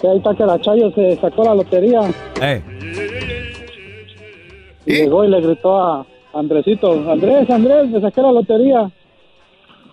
Que 0.00 0.08
ahí 0.08 0.18
está 0.18 0.34
que 0.34 0.44
la 0.44 0.60
Chayo 0.60 0.90
se 0.94 1.16
sacó 1.20 1.44
la 1.44 1.54
lotería. 1.54 2.00
Ey. 2.42 2.62
Y 4.86 4.92
llegó 4.96 5.24
y 5.24 5.28
le 5.30 5.40
gritó 5.40 5.80
a 5.80 6.06
Andresito, 6.34 6.92
Andrés, 7.10 7.48
Andrés, 7.48 7.88
me 7.88 8.00
saqué 8.00 8.20
la 8.20 8.32
lotería. 8.32 8.90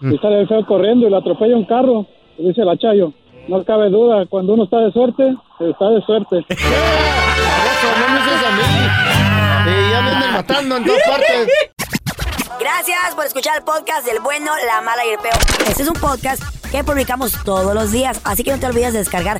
Y 0.01 0.17
sale 0.17 0.41
el 0.41 0.47
feo 0.47 0.65
corriendo 0.65 1.07
y 1.07 1.09
le 1.11 1.17
atropella 1.17 1.55
un 1.55 1.65
carro. 1.65 2.07
Y 2.37 2.47
dice 2.47 2.65
la 2.65 2.77
Chayo, 2.77 3.13
no 3.47 3.63
cabe 3.63 3.89
duda, 3.89 4.25
cuando 4.27 4.53
uno 4.53 4.63
está 4.63 4.79
de 4.79 4.91
suerte, 4.91 5.35
está 5.59 5.89
de 5.89 6.01
suerte. 6.01 6.37
Eso, 6.49 7.87
no 7.99 8.13
me 8.13 8.21
dices 8.21 8.47
a 8.47 8.51
mí. 8.55 8.63
Ya 9.91 10.01
me 10.01 10.11
andan 10.11 10.33
matando 10.33 10.77
en 10.77 10.85
todas 10.85 11.01
partes. 11.07 11.49
Gracias 12.59 13.15
por 13.15 13.25
escuchar 13.25 13.57
el 13.57 13.63
podcast 13.63 14.05
del 14.05 14.21
bueno, 14.21 14.51
la 14.65 14.81
mala 14.81 15.05
y 15.05 15.09
el 15.09 15.19
peor. 15.19 15.37
Este 15.67 15.83
es 15.83 15.89
un 15.89 15.99
podcast 15.99 16.43
que 16.71 16.83
publicamos 16.83 17.33
todos 17.43 17.73
los 17.73 17.91
días, 17.91 18.21
así 18.23 18.43
que 18.43 18.51
no 18.51 18.59
te 18.59 18.67
olvides 18.67 18.93
de 18.93 18.99
descargar 18.99 19.39